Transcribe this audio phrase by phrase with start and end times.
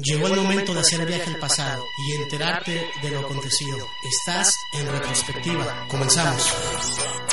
[0.00, 3.84] Llegó el momento de hacer viaje al pasado y enterarte de lo acontecido.
[4.08, 5.88] Estás en retrospectiva.
[5.88, 7.27] Comenzamos.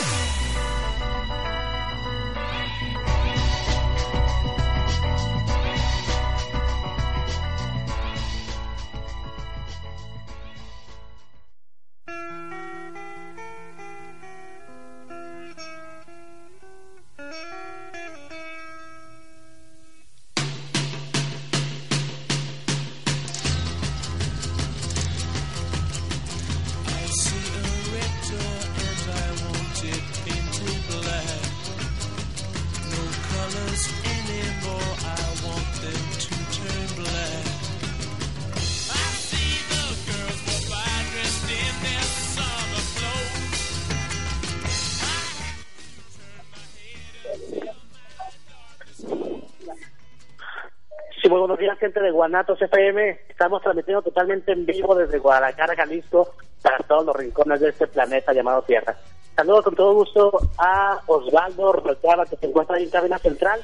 [51.36, 53.20] Muy buenos días, gente de Guanatos FM.
[53.28, 58.32] Estamos transmitiendo totalmente en vivo desde Guadalajara, Jalisco, para todos los rincones de este planeta
[58.32, 58.96] llamado Tierra.
[59.36, 63.60] Saludo con todo gusto a Osvaldo Rolcaba, que se encuentra en cabina central.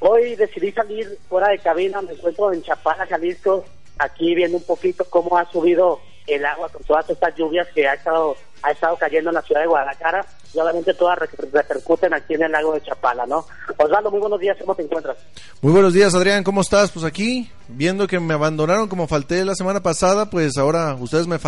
[0.00, 3.64] Hoy decidí salir fuera de cabina, me encuentro en Chapala, Jalisco,
[3.98, 7.94] aquí viendo un poquito cómo ha subido el agua con todas estas lluvias que ha
[7.94, 10.24] estado ha estado cayendo en la ciudad de Guadalajara
[10.54, 13.44] y obviamente todas repercuten aquí en el lago de Chapala, ¿no?
[13.76, 15.16] Osvaldo, muy buenos días, ¿cómo te encuentras?
[15.60, 16.92] Muy buenos días, Adrián, ¿cómo estás?
[16.92, 21.38] Pues aquí, viendo que me abandonaron como falté la semana pasada, pues ahora ustedes me,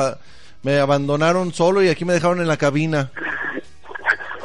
[0.63, 3.11] me abandonaron solo y aquí me dejaron en la cabina.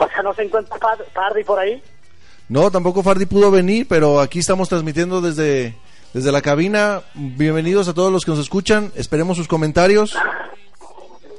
[0.01, 0.77] O sea, ¿no se encuentra
[1.13, 1.83] Fardi por ahí?
[2.47, 5.75] No, tampoco Fardi pudo venir, pero aquí estamos transmitiendo desde,
[6.13, 7.01] desde la cabina.
[7.13, 10.15] Bienvenidos a todos los que nos escuchan, esperemos sus comentarios.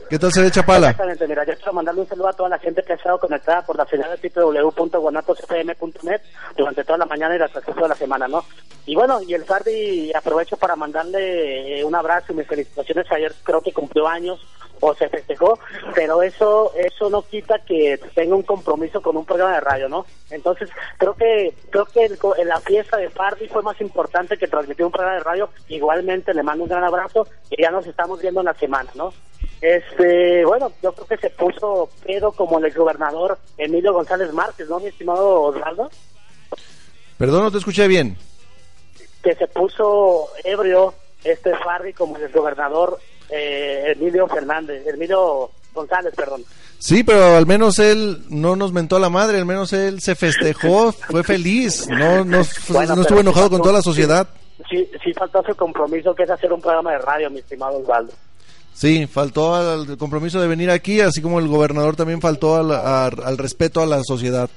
[0.09, 0.91] ¿Qué tal se ve Chapala?
[0.91, 3.63] Exactamente, mira, yo quiero mandarle un saludo a toda la gente que ha estado conectada
[3.63, 6.21] por la señal de www.guanatosfm.net
[6.57, 8.45] durante toda la mañana y el transcurso de la semana, ¿no?
[8.87, 13.07] Y bueno, y el Fardi aprovecho para mandarle eh, un abrazo y mis felicitaciones.
[13.13, 14.41] Ayer creo que cumplió años
[14.81, 15.59] o se festejó,
[15.95, 20.07] pero eso eso no quita que tenga un compromiso con un programa de radio, ¿no?
[20.31, 22.19] Entonces, creo que creo que el,
[22.49, 25.51] la fiesta de Fardi fue más importante que transmitir un programa de radio.
[25.69, 29.13] Igualmente le mando un gran abrazo y ya nos estamos viendo en la semana, ¿no?
[29.61, 34.81] Este, bueno, yo creo que se puso pedo como el exgobernador Emilio González Márquez, ¿no,
[34.81, 35.91] mi estimado Osvaldo?
[37.19, 38.17] Perdón, no te escuché bien.
[39.23, 42.99] Que se puso ebrio este Farri como el exgobernador
[43.33, 46.45] eh, Emilio Fernández, Emilio González, perdón.
[46.79, 50.15] Sí, pero al menos él no nos mentó a la madre, al menos él se
[50.15, 54.29] festejó, fue feliz, no, no, bueno, no estuvo enojado con toda la sociedad.
[54.69, 58.13] Sí, sí faltó su compromiso que es hacer un programa de radio, mi estimado Osvaldo.
[58.73, 63.37] Sí, faltó al compromiso de venir aquí, así como el gobernador también faltó al, al
[63.37, 64.49] respeto a la sociedad.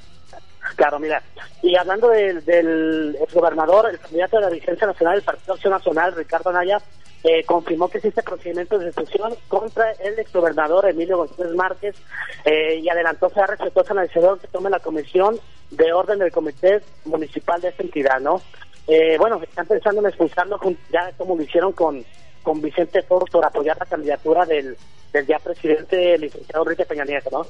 [0.75, 1.21] Claro, mira,
[1.61, 6.15] y hablando del, del gobernador, el candidato de la vigencia nacional del Partido Acción Nacional,
[6.15, 6.77] Ricardo Anaya,
[7.23, 11.95] eh, confirmó que existe procedimiento de destrucción contra el exgobernador Emilio González Márquez
[12.43, 15.39] eh, y adelantó sea respetuosa la decisión que tome la comisión
[15.71, 18.41] de orden del comité municipal de esta entidad, ¿no?
[18.87, 20.59] Eh, bueno, están pensando en expulsarlo
[20.91, 22.03] ya como lo hicieron con
[22.43, 24.77] con Vicente Fox por apoyar la candidatura del,
[25.11, 27.47] del ya presidente, licenciado Enrique Peña Nieto, ¿no?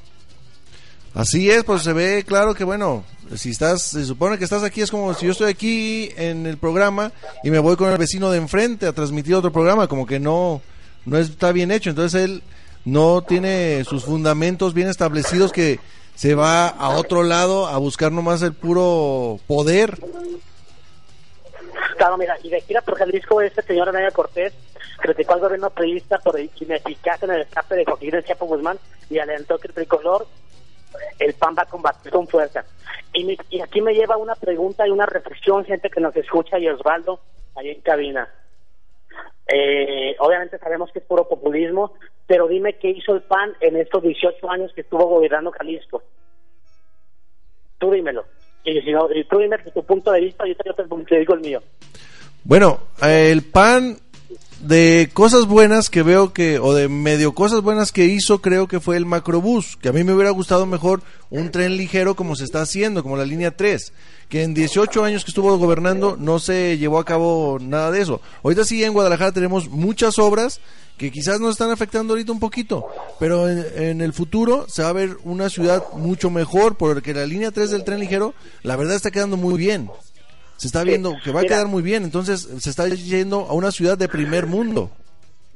[1.13, 3.03] Así es, pues se ve claro que bueno,
[3.35, 6.57] si estás, se supone que estás aquí, es como si yo estoy aquí en el
[6.57, 7.11] programa
[7.43, 10.61] y me voy con el vecino de enfrente a transmitir otro programa, como que no,
[11.05, 12.43] no está bien hecho, entonces él
[12.85, 15.79] no tiene sus fundamentos bien establecidos que
[16.15, 19.99] se va a otro lado a buscar nomás el puro poder.
[21.97, 24.53] Claro, mira, y de gira por Jalisco, este señor Anaya Cortés
[24.99, 28.77] criticó al gobierno periodista por ineficaz en el escape de Joaquín El Chapo Guzmán
[29.09, 30.27] y alentó que el tricolor,
[31.19, 32.63] el PAN va a combatir con fuerza.
[33.13, 36.67] Y, y aquí me lleva una pregunta y una reflexión, gente que nos escucha, y
[36.67, 37.19] Osvaldo,
[37.55, 38.27] ahí en cabina.
[39.47, 41.93] Eh, obviamente sabemos que es puro populismo,
[42.25, 46.03] pero dime qué hizo el PAN en estos 18 años que estuvo gobernando Jalisco.
[47.77, 48.25] Tú dímelo.
[48.63, 51.61] Y si no, tú dime tu punto de vista, yo te, te digo el mío.
[52.45, 53.97] Bueno, el PAN
[54.63, 58.79] de cosas buenas que veo que, o de medio cosas buenas que hizo, creo que
[58.79, 62.45] fue el macrobús, que a mí me hubiera gustado mejor un tren ligero como se
[62.45, 63.91] está haciendo, como la línea 3,
[64.29, 68.21] que en 18 años que estuvo gobernando no se llevó a cabo nada de eso.
[68.41, 70.61] Ahorita sí en Guadalajara tenemos muchas obras
[70.97, 72.87] que quizás nos están afectando ahorita un poquito,
[73.19, 77.51] pero en, el futuro se va a ver una ciudad mucho mejor, porque la línea
[77.51, 79.89] 3 del tren ligero, la verdad está quedando muy bien
[80.63, 83.69] se está viendo que va a quedar muy bien, entonces se está yendo a una
[83.69, 84.91] ciudad de primer mundo.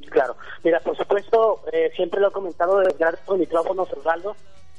[0.09, 4.35] Claro, mira, por supuesto, eh, siempre lo he comentado gracias por micrófonos, Osvaldo,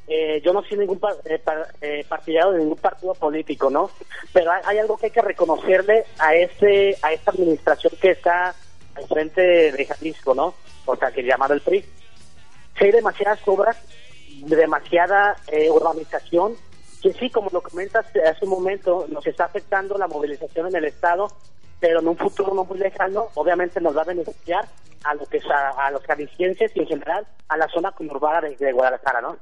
[0.07, 1.41] eh, yo no soy ningún eh,
[1.81, 3.91] eh, partidario de ningún partido político, ¿no?
[4.35, 8.55] Pero hay, algo que hay que reconocerle a este a esta administración que está
[8.97, 9.41] al frente
[9.73, 10.53] de Jalisco, ¿no?
[10.85, 11.83] O sea, que llamado el PRI.
[12.79, 13.79] Si hay demasiadas obras,
[14.45, 15.39] demasiada
[15.71, 16.55] urbanización
[17.01, 20.85] que sí, como lo comentas hace un momento, nos está afectando la movilización en el
[20.85, 21.29] Estado,
[21.81, 24.69] pero en un futuro no muy lejano, obviamente nos va a beneficiar
[25.05, 28.73] a, lo que a, los jaliscienses y en general a la zona conurbada de, de
[28.73, 29.37] Guadalajara, ¿no?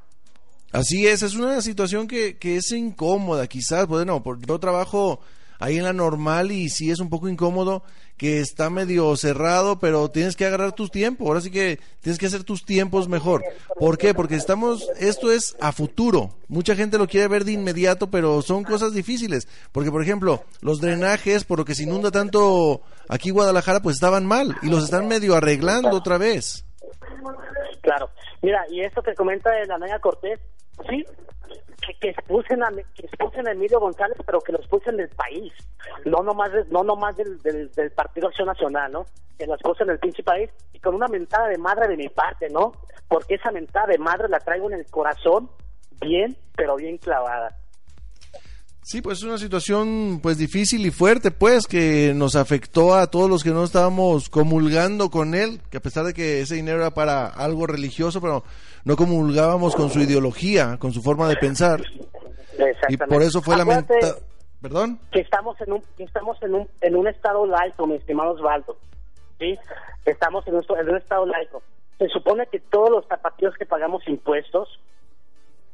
[0.73, 5.21] Así es, es una situación que, que es incómoda, quizás, bueno, porque yo trabajo
[5.59, 7.83] ahí en la normal y sí es un poco incómodo
[8.17, 11.27] que está medio cerrado, pero tienes que agarrar tus tiempos.
[11.27, 13.43] Ahora sí que tienes que hacer tus tiempos mejor.
[13.79, 14.15] ¿Por qué?
[14.15, 16.31] Porque estamos, esto es a futuro.
[16.49, 19.49] Mucha gente lo quiere ver de inmediato, pero son cosas difíciles.
[19.73, 24.25] Porque, por ejemplo, los drenajes, por lo que se inunda tanto aquí Guadalajara, pues estaban
[24.25, 26.65] mal y los están medio arreglando otra vez.
[27.83, 28.09] Claro.
[28.43, 30.41] Mira, y esto que comenta de la Naya Cortés,
[30.89, 31.05] sí,
[31.81, 35.53] que, que expulsen a que expulsen a Emilio González, pero que lo expulsen del país,
[36.05, 39.07] no nomás no nomás del, del, del Partido Acción Nacional, ¿no?
[39.39, 42.49] Que lo expulsen del pinche país y con una mentada de madre de mi parte,
[42.51, 42.73] ¿no?
[43.09, 45.51] Porque esa mentada de madre la traigo en el corazón
[46.01, 47.57] bien, pero bien clavada.
[48.89, 53.29] Sí, pues es una situación pues difícil y fuerte, pues que nos afectó a todos
[53.29, 56.93] los que no estábamos comulgando con él, que a pesar de que ese dinero era
[56.93, 58.45] para algo religioso, pero
[58.87, 61.83] no comulgábamos con su ideología, con su forma de pensar.
[62.89, 64.15] Y por eso fue lamentable.
[64.63, 65.01] ¿Perdón?
[65.11, 68.77] Que estamos en un que estamos en un en un estado laico, mi estimado Osvaldo.
[69.41, 69.59] ¿Sí?
[70.05, 71.65] Estamos en un, en un estado laico.
[71.99, 74.79] Se supone que todos los zapatillos que pagamos impuestos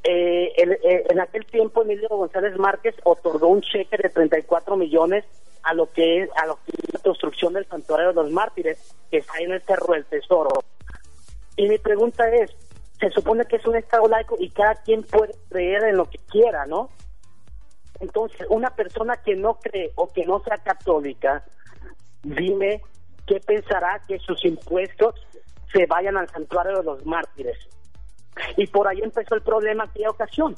[0.05, 5.26] eh, eh, en aquel tiempo Emilio González Márquez otorgó un cheque de 34 millones
[5.64, 8.79] a lo que es a lo que es la construcción del santuario de los mártires
[9.11, 10.64] que está en el cerro del tesoro
[11.56, 12.50] y mi pregunta es
[13.02, 16.19] se supone que es un estado laico y cada quien puede creer en lo que
[16.31, 16.88] quiera no
[18.00, 21.44] entonces una persona que no cree o que no sea católica
[22.22, 22.81] dime
[23.26, 25.14] qué pensará que sus impuestos
[25.72, 27.58] se vayan al santuario de los mártires
[28.56, 30.54] y por ahí empezó el problema aquella ocasión.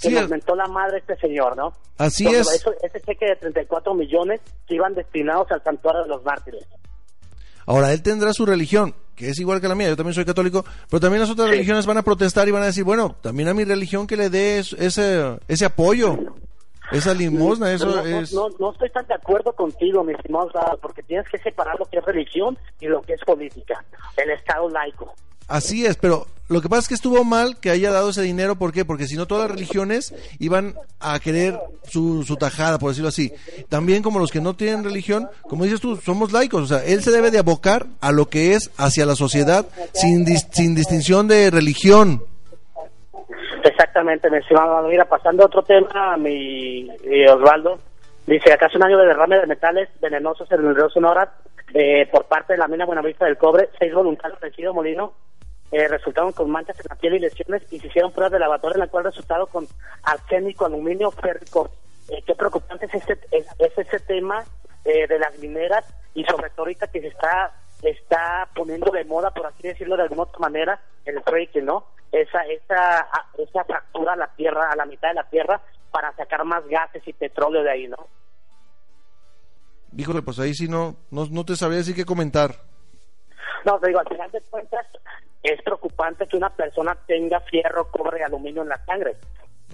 [0.00, 1.72] Que sí, nos mentó la madre este señor, ¿no?
[1.98, 2.66] Así es.
[2.82, 6.66] ese cheque de 34 millones que iban destinados al santuario de los mártires.
[7.66, 10.64] Ahora, él tendrá su religión, que es igual que la mía, yo también soy católico,
[10.90, 13.54] pero también las otras religiones van a protestar y van a decir, bueno, también a
[13.54, 16.18] mi religión que le dé ese, ese apoyo,
[16.92, 18.32] esa limosna, eso no, es...
[18.32, 20.50] No, no, estoy tan de acuerdo contigo, mi estimado,
[20.80, 23.84] porque tienes que separar lo que es religión y lo que es política,
[24.16, 25.14] el Estado laico.
[25.48, 28.56] Así es, pero lo que pasa es que estuvo mal que haya dado ese dinero,
[28.56, 28.84] ¿por qué?
[28.84, 33.32] Porque si no todas las religiones iban a querer su, su tajada, por decirlo así.
[33.70, 37.00] También como los que no tienen religión, como dices tú, somos laicos, o sea, él
[37.02, 41.50] se debe de abocar a lo que es hacia la sociedad sin, sin distinción de
[41.50, 42.22] religión.
[43.64, 44.86] Exactamente, me estimado.
[44.86, 47.78] Mira, pasando a otro tema, mi, mi Osvaldo,
[48.26, 51.32] dice, acá hace un año de derrame de metales venenosos en el río Sonora
[51.72, 55.14] eh, por parte de la mina Buenavista del Cobre, seis voluntarios de Chido Molino
[55.74, 58.76] eh, resultaron con manchas en la piel y lesiones y se hicieron pruebas de laboratorio
[58.76, 59.66] en la cual resultaron con
[60.04, 61.68] arsénico, aluminio, férrico.
[62.08, 64.44] Eh, qué preocupante es este, es, ese tema
[64.84, 67.52] eh, de las mineras y sobre todo ahorita que se está
[67.82, 71.86] está poniendo de moda, por así decirlo de alguna otra manera, el fracking, ¿no?
[72.12, 76.44] Esa, esa, esa fractura a la tierra, a la mitad de la tierra, para sacar
[76.44, 78.06] más gases y petróleo de ahí, ¿no?
[79.96, 82.54] Híjole, pues ahí sí no, no, no te sabría decir qué comentar.
[83.64, 84.86] No, te digo, al final de cuentas,
[85.44, 89.16] es preocupante que una persona tenga fierro, cobre y aluminio en la sangre.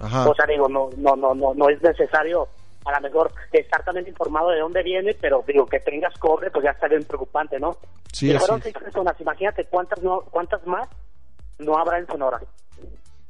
[0.00, 2.48] O sea, digo, no, no, no, no, no es necesario
[2.84, 6.64] a lo mejor estar también informado de dónde viene, pero digo, que tengas cobre, pues
[6.64, 7.76] ya está bien preocupante, ¿no?
[8.12, 10.88] Sí, fueron seis personas, imagínate cuántas, no, cuántas más
[11.58, 12.40] no habrá en Sonora.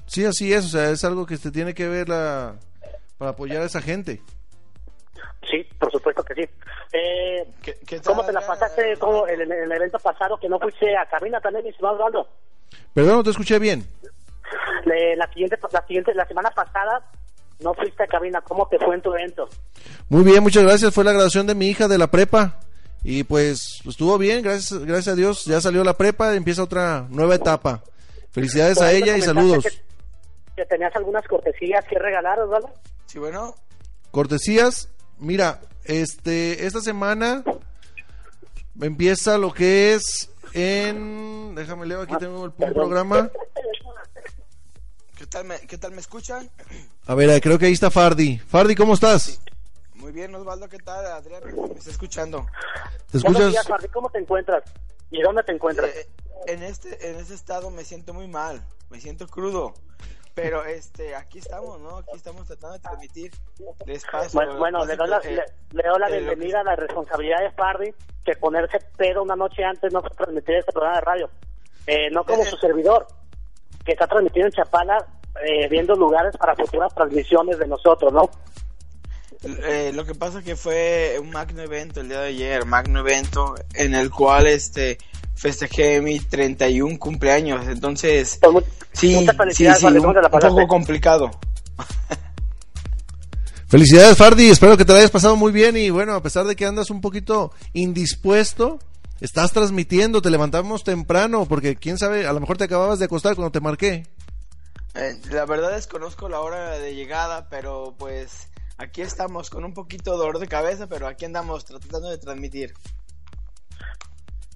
[0.07, 2.57] Sí, así es, o sea, es algo que se tiene que ver la,
[3.19, 4.21] para apoyar a esa gente.
[5.51, 6.43] Sí, por supuesto que sí.
[6.93, 10.37] Eh, ¿Qué- qué tal, ¿Cómo te la pasaste como en, el- en el evento pasado
[10.39, 12.29] que no fuiste a cabina también, mi estimado Osvaldo?
[12.95, 13.87] Perdón, no te escuché bien.
[14.85, 17.05] Le- la siguiente, la siguiente, la semana pasada
[17.61, 18.41] no fuiste a cabina.
[18.43, 19.49] ¿Cómo te fue en tu evento?
[20.09, 20.93] Muy bien, muchas gracias.
[20.95, 22.61] Fue la graduación de mi hija de la prepa.
[23.03, 25.45] Y pues estuvo bien, gracias, gracias a Dios.
[25.47, 27.83] Ya salió la prepa, empieza otra nueva etapa.
[28.33, 29.65] Felicidades a ella y saludos.
[29.65, 29.71] Que,
[30.57, 32.71] que tenías algunas cortesías que regalar, Osvaldo.
[33.07, 33.55] Sí, bueno.
[34.11, 34.89] Cortesías,
[35.21, 37.45] mira, este, esta semana
[38.81, 43.31] empieza lo que es en, déjame leer, aquí tengo el, programa.
[45.17, 46.51] ¿Qué tal me, qué tal me escuchan?
[47.07, 48.39] A ver, creo que ahí está Fardi.
[48.39, 49.41] Fardi, ¿cómo estás?
[49.95, 51.05] Muy bien, Osvaldo, ¿qué tal?
[51.07, 52.47] Adrián, me está escuchando.
[53.11, 53.51] ¿Te Buenos escuchas?
[53.53, 53.89] días, Fardi.
[53.89, 54.65] ¿Cómo te encuentras?
[55.11, 55.91] ¿Y dónde te encuentras?
[55.91, 56.09] Eh,
[56.47, 59.75] en este en este estado me siento muy mal, me siento crudo.
[60.35, 61.99] Pero este aquí estamos, ¿no?
[61.99, 63.33] Aquí estamos tratando de transmitir
[63.85, 64.31] despacio.
[64.39, 67.41] Bueno, bueno, le doy la, Eh, le, le doy la eh, bienvenida a la responsabilidad
[67.41, 67.93] de Fardi
[68.25, 71.31] que ponerse pedo una noche antes no fue transmitir este programa de radio.
[71.87, 73.07] Eh, no como su servidor,
[73.85, 74.99] que está transmitiendo en Chapala,
[75.45, 78.29] eh, viendo lugares para futuras transmisiones de nosotros, ¿no?
[79.43, 83.55] Eh, lo que pasa que fue un magno evento el día de ayer, magno evento
[83.73, 84.99] en el cual este
[85.35, 89.15] festejé mi 31 cumpleaños, entonces Pues sí,
[89.53, 91.31] sí, sí, un, ¿Cómo te la un poco complicado.
[93.71, 94.51] Felicidades, Fardi.
[94.51, 95.77] Espero que te la hayas pasado muy bien.
[95.77, 98.81] Y bueno, a pesar de que andas un poquito indispuesto,
[99.21, 100.21] estás transmitiendo.
[100.21, 103.61] Te levantamos temprano porque quién sabe, a lo mejor te acababas de acostar cuando te
[103.61, 104.09] marqué.
[104.95, 108.50] Eh, la verdad desconozco la hora de llegada, pero pues
[108.81, 112.75] aquí estamos con un poquito de dolor de cabeza, pero aquí andamos tratando de transmitir.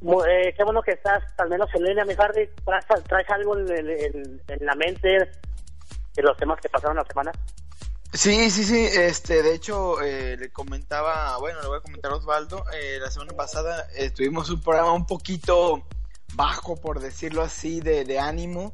[0.03, 2.47] Eh, qué bueno que estás al menos en línea, mi Fardi.
[2.65, 5.09] ¿Traes, traes algo en, en- en la mente
[6.15, 7.33] de los temas que pasaron la semana?
[8.13, 12.17] Sí, sí, sí, este, de hecho, eh, le comentaba, bueno, le voy a comentar a
[12.17, 15.85] Osvaldo, eh, la semana pasada eh, tuvimos un programa un poquito
[16.35, 18.73] bajo, por decirlo así, de, de ánimo,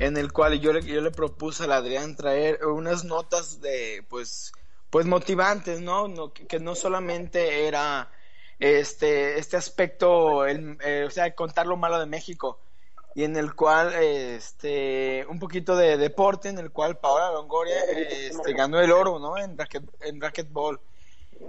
[0.00, 4.52] en el cual yo le, yo le propuse al Adrián traer unas notas de, pues,
[4.94, 6.06] pues motivantes, ¿no?
[6.06, 8.12] no que, no solamente era
[8.60, 12.60] este, este aspecto, eh, o sea, contar lo malo de México,
[13.12, 18.52] y en el cual este un poquito de deporte en el cual Paola Longoria este,
[18.52, 20.80] ganó el oro no en racket, en racquetball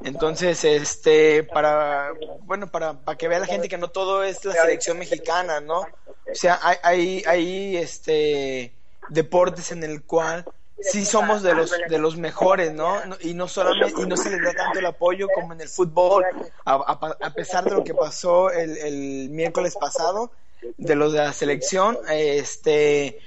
[0.03, 4.53] entonces este para bueno para, para que vea la gente que no todo es la
[4.53, 8.73] selección mexicana no o sea hay hay, hay este
[9.09, 10.45] deportes en el cual
[10.81, 14.41] sí somos de los de los mejores no y no solamente y no se les
[14.43, 16.25] da tanto el apoyo como en el fútbol
[16.65, 20.31] a, a- a pesar de lo que pasó el, el miércoles pasado
[20.77, 23.19] de los de la selección este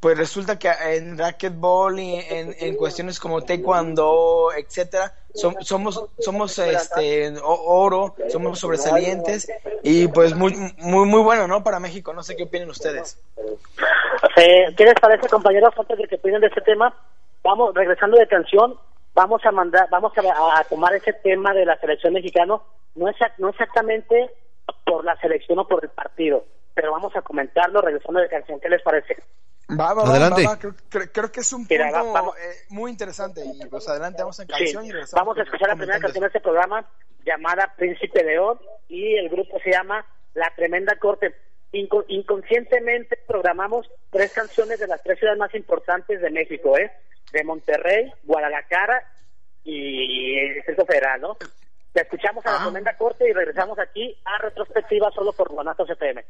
[0.00, 6.58] pues resulta que en racquetball y en, en cuestiones como taekwondo etcétera som- somos somos
[6.58, 9.48] este oro somos sobresalientes
[9.82, 13.18] y pues muy muy muy bueno no para México no sé qué opinan ustedes
[14.36, 16.94] Eh, ¿Qué les parece, compañeros, antes de que opinen de este tema?
[17.42, 18.78] Vamos, regresando de canción,
[19.14, 22.58] vamos a mandar, vamos a, a tomar ese tema de la selección mexicana,
[22.94, 24.30] no, exa- no exactamente
[24.84, 28.60] por la selección o por el partido, pero vamos a comentarlo regresando de canción.
[28.60, 29.16] ¿Qué les parece?
[29.70, 30.44] va, va, Adelante.
[30.44, 33.66] va, va, Creo, creo- creo que es un punto Mira, va- eh, muy interesante y
[33.66, 36.26] pues adelante vamos en Sí, canción y regresamos vamos a escuchar la primera canción de
[36.28, 36.84] este programa
[37.24, 41.34] llamada Príncipe León y el grupo se llama La Tremenda Corte.
[41.76, 46.90] Inco- inconscientemente programamos tres canciones de las tres ciudades más importantes de México, ¿eh?
[47.32, 49.02] De Monterrey, Guadalajara
[49.64, 51.36] y el Distrito Federal, ¿no?
[51.94, 52.62] La escuchamos a La Ah.
[52.64, 56.24] Tremenda Corte y regresamos aquí a retrospectiva solo por Guanatos FM.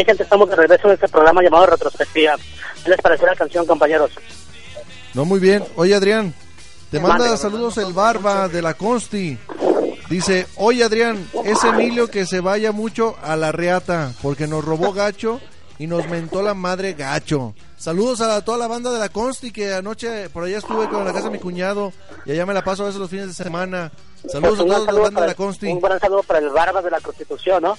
[0.00, 2.34] Bien, gente, estamos de regreso en este programa llamado Retrospectiva.
[2.82, 4.10] ¿Qué les pareció la canción, compañeros?
[5.12, 5.62] No, muy bien.
[5.76, 6.32] Oye, Adrián,
[6.90, 7.18] te Mande.
[7.24, 9.36] manda saludos el Barba de la Consti.
[10.08, 14.94] Dice, oye, Adrián, es Emilio que se vaya mucho a la reata porque nos robó
[14.94, 15.38] gacho
[15.78, 17.52] y nos mentó la madre gacho.
[17.76, 21.04] Saludos a la- toda la banda de la Consti que anoche por allá estuve con
[21.04, 21.92] la casa de mi cuñado
[22.24, 23.92] y allá me la paso a veces los fines de semana.
[24.26, 25.66] Saludos a todos la banda de la Consti.
[25.66, 27.76] Un gran saludo para el Barbas de la Constitución, ¿no?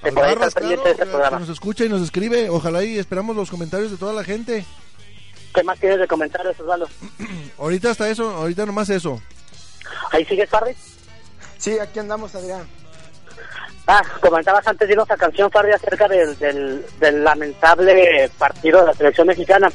[0.00, 0.60] Claro, de este
[0.96, 2.48] que nos escucha y nos escribe.
[2.48, 4.64] Ojalá y esperamos los comentarios de toda la gente.
[5.54, 6.88] ¿Qué más tienes de comentarios, Osvaldo?
[7.58, 9.20] Ahorita hasta eso, ahorita nomás eso.
[10.12, 10.74] ¿Ahí sigues, Parry?
[11.58, 12.62] Sí, aquí andamos, Adrián.
[13.86, 18.86] Ah, comentabas antes de irnos a canción, Fardi, acerca del, del, del lamentable partido de
[18.86, 19.68] la selección mexicana.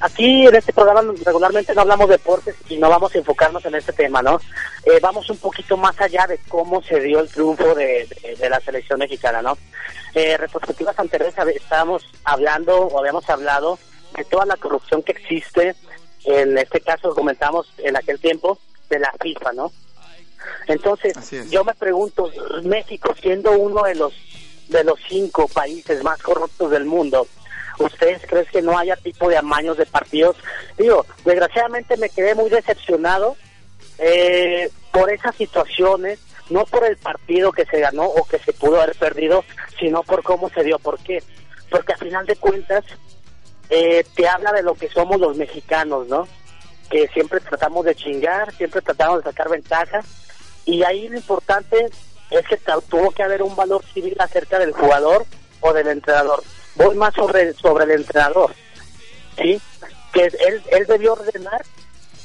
[0.00, 3.74] Aquí en este programa regularmente no hablamos de deportes y no vamos a enfocarnos en
[3.74, 4.40] este tema, ¿no?
[4.84, 8.48] Eh, vamos un poquito más allá de cómo se dio el triunfo de, de- de
[8.50, 9.58] la selección mexicana, ¿no?
[10.14, 13.78] Eh, retrospectivas anteriores estábamos hablando o habíamos hablado
[14.16, 15.74] de toda la corrupción que existe,
[16.24, 18.58] en este caso comentamos en aquel tiempo,
[18.88, 19.72] de la FIFA, ¿no?
[20.66, 21.14] Entonces,
[21.50, 22.30] yo me pregunto,
[22.64, 24.12] México siendo uno de los
[24.68, 27.26] de los cinco países más corruptos del mundo,
[27.84, 30.36] ¿ustedes creen que no haya tipo de amaños de partidos?
[30.78, 33.36] Digo, desgraciadamente me quedé muy decepcionado
[33.98, 38.80] eh, por esas situaciones, no por el partido que se ganó o que se pudo
[38.80, 39.44] haber perdido,
[39.78, 40.78] sino por cómo se dio.
[40.78, 41.22] ¿Por qué?
[41.70, 42.84] Porque a final de cuentas
[43.68, 46.26] eh, te habla de lo que somos los mexicanos, ¿no?
[46.90, 50.00] Que siempre tratamos de chingar, siempre tratamos de sacar ventaja
[50.64, 51.86] y ahí lo importante
[52.30, 55.24] es que tuvo que haber un valor civil acerca del jugador
[55.60, 56.42] o del entrenador.
[56.76, 58.54] Voy más sobre, sobre el entrenador,
[59.36, 59.60] ¿sí?
[60.12, 61.64] Que él, él debió ordenar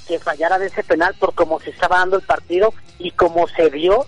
[0.08, 3.70] que fallara de ese penal por cómo se estaba dando el partido y cómo se
[3.72, 4.06] dio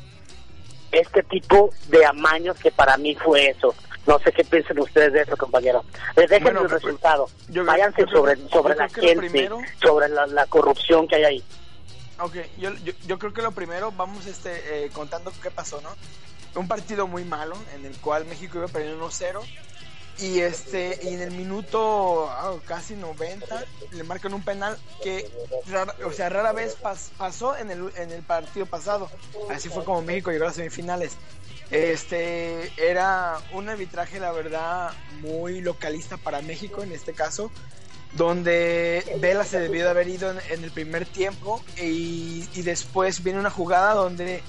[0.91, 3.73] este tipo de amaños que para mí fue eso.
[4.05, 5.83] No sé qué piensan ustedes de eso, compañero.
[6.15, 7.27] Les dejen Bueno, el pues, resultado.
[7.49, 11.15] yo- Váyanse yo sobre, yo sobre creo la gente, primero- sobre la, la corrupción que
[11.15, 11.43] hay ahí.
[12.19, 15.89] Ok, yo, yo, yo creo que lo primero, vamos este, eh, contando qué pasó, ¿no?
[16.59, 19.41] Un partido muy malo en el cual México iba perdiendo 1-0
[20.19, 25.29] y este y en el minuto ah, casi 90 le marcan un penal que
[25.67, 29.09] rara- o sea rara vez pas- pasó en el, en el partido pasado.
[29.49, 31.13] Así fue como México llegó a las semifinales.
[31.69, 37.51] Este era un arbitraje la verdad muy localista para México en este caso
[38.13, 43.21] donde Vela se debió de haber ido en, en el primer tiempo y, y después
[43.21, 44.41] viene una jugada donde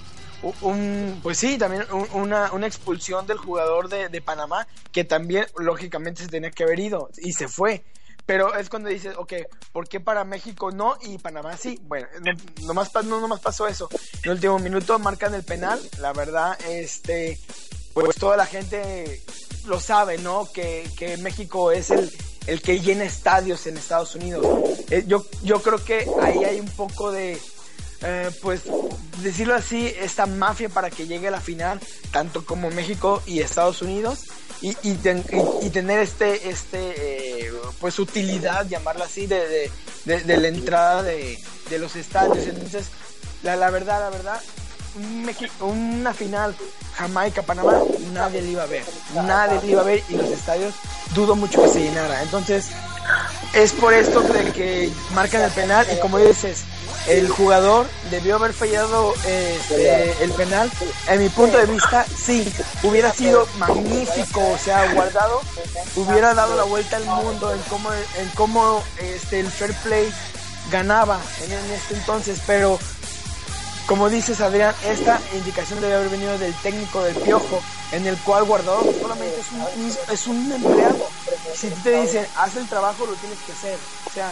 [0.62, 5.46] un, pues sí, también un- una, una expulsión del jugador de, de Panamá que también
[5.56, 7.84] lógicamente se tenía que haber ido y se fue.
[8.26, 9.32] Pero es cuando dices, ok,
[9.72, 11.80] ¿por qué para México no y Panamá sí?
[11.84, 12.32] Bueno, no,
[12.66, 13.88] nomás, no pasó eso.
[13.92, 17.40] En el último minuto marcan el penal, la verdad, este,
[17.94, 19.22] pues toda la gente
[19.66, 20.46] lo sabe, ¿no?
[20.52, 22.12] Que, que México es el,
[22.46, 24.44] el que llena estadios en Estados Unidos.
[24.90, 27.40] Eh, yo, yo creo que ahí hay un poco de,
[28.02, 28.62] eh, pues,
[29.22, 31.80] decirlo así, esta mafia para que llegue a la final,
[32.12, 34.20] tanto como México y Estados Unidos,
[34.60, 35.24] y, y, ten-
[35.62, 39.70] y- tener este, este eh, pues, utilidad, llamarla así, de,
[40.04, 41.38] de, la entrada de,
[41.78, 42.38] los estadios.
[42.46, 42.86] Entonces,
[43.42, 44.40] la, la verdad, la verdad,
[44.96, 46.56] un Mexi- una final
[46.96, 47.82] Jamaica-Panamá,
[48.12, 48.84] nadie le iba a ver.
[49.14, 50.74] Nadie le iba a ver y los estadios
[51.14, 52.22] dudo mucho que se llenara.
[52.22, 52.66] Entonces,
[53.54, 56.62] es por esto de que marcan el penal y como dices,
[57.08, 60.70] el jugador debió haber fallado este, el penal.
[61.08, 65.40] En mi punto de vista, sí, hubiera sido magnífico, o sea, guardado,
[65.96, 70.12] hubiera dado la vuelta al mundo en cómo, en cómo este, el fair play
[70.70, 72.78] ganaba en, este entonces, pero
[73.86, 78.44] como dices Adrián, esta indicación debe haber venido del técnico del piojo, en el cual
[78.44, 79.40] Guardado solamente
[80.12, 81.08] es un, empleado.
[81.54, 83.78] Si te dicen, haz el trabajo, lo tienes que hacer.
[84.04, 84.30] O sea,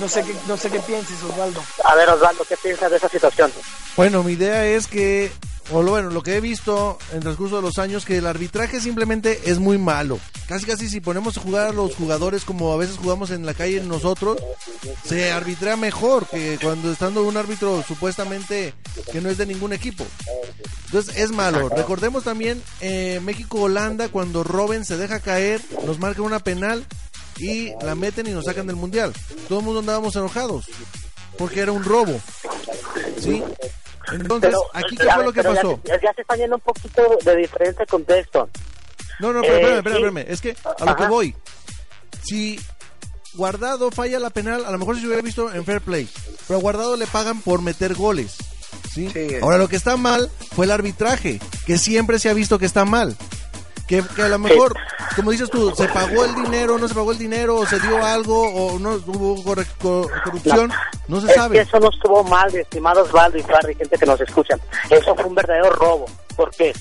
[0.00, 1.62] no sé qué, no sé qué pienses, Osvaldo.
[1.84, 3.52] A ver, Osvaldo, ¿qué piensas de esa situación?
[3.96, 5.30] Bueno, mi idea es que,
[5.70, 8.26] o lo, bueno, lo que he visto en el transcurso de los años, que el
[8.26, 10.18] arbitraje simplemente es muy malo.
[10.48, 13.54] Casi, casi si ponemos a jugar a los jugadores como a veces jugamos en la
[13.54, 14.38] calle nosotros,
[15.04, 18.74] se arbitra mejor que cuando estando un árbitro supuestamente
[19.12, 20.04] que no es de ningún equipo.
[20.86, 21.68] Entonces es malo.
[21.70, 26.84] Recordemos también eh, México-Holanda cuando Robben se deja caer, nos marcan una penal
[27.38, 29.12] y la meten y nos sacan del mundial.
[29.48, 30.66] Todo el mundo andábamos enojados
[31.38, 32.20] porque era un robo.
[33.20, 33.42] ¿Sí?
[34.12, 35.80] Entonces, aquí qué fue lo que ya pasó.
[35.84, 38.48] Ya, se está yendo un poquito de diferente contexto.
[39.20, 40.18] No, no, pero Eh, espérame, espérame, sí.
[40.18, 40.32] espérame.
[40.32, 41.36] Es que a lo que voy.
[42.22, 42.60] Si
[43.34, 46.08] Guardado falla la penal, a lo mejor si se hubiera visto en fair play.
[46.46, 48.36] Pero a Guardado le pagan por meter goles.
[48.92, 49.08] ¿sí?
[49.10, 49.36] Sí.
[49.40, 52.84] Ahora lo que está mal fue el arbitraje, que siempre se ha visto que está
[52.84, 53.16] mal.
[53.92, 54.74] Que, que a lo mejor,
[55.16, 58.02] como dices tú, se pagó el dinero, no se pagó el dinero, o se dio
[58.02, 60.72] algo, o no hubo corre- corrupción,
[61.08, 61.56] no se es sabe.
[61.56, 64.56] que eso no estuvo mal, estimados Osvaldo y Farri, gente que nos escucha.
[64.88, 66.06] Eso fue un verdadero robo.
[66.34, 66.72] ¿Por qué?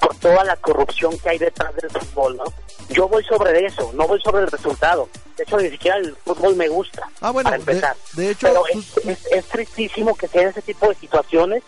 [0.00, 2.44] Por toda la corrupción que hay detrás del fútbol, ¿no?
[2.88, 5.08] Yo voy sobre eso, no voy sobre el resultado.
[5.36, 7.94] De hecho, ni siquiera el fútbol me gusta, Ah, bueno, para empezar.
[8.14, 11.62] de hecho, Pero pues- es, es, es tristísimo que sean ese tipo de situaciones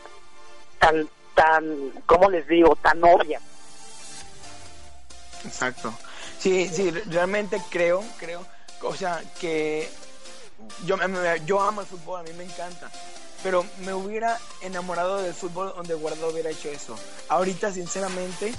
[0.81, 1.65] tan, tan,
[2.05, 2.75] ¿cómo les digo?
[2.83, 3.41] Tan obvias.
[5.45, 5.93] Exacto.
[6.39, 8.45] Sí, sí, re- realmente creo, creo,
[8.83, 9.89] o sea, que
[10.85, 10.97] yo,
[11.47, 12.91] yo amo el fútbol, a mí me encanta.
[13.43, 16.97] pero me hubiera enamorado del fútbol donde Guardado hubiera hecho eso.
[17.29, 18.55] Ahorita, sinceramente,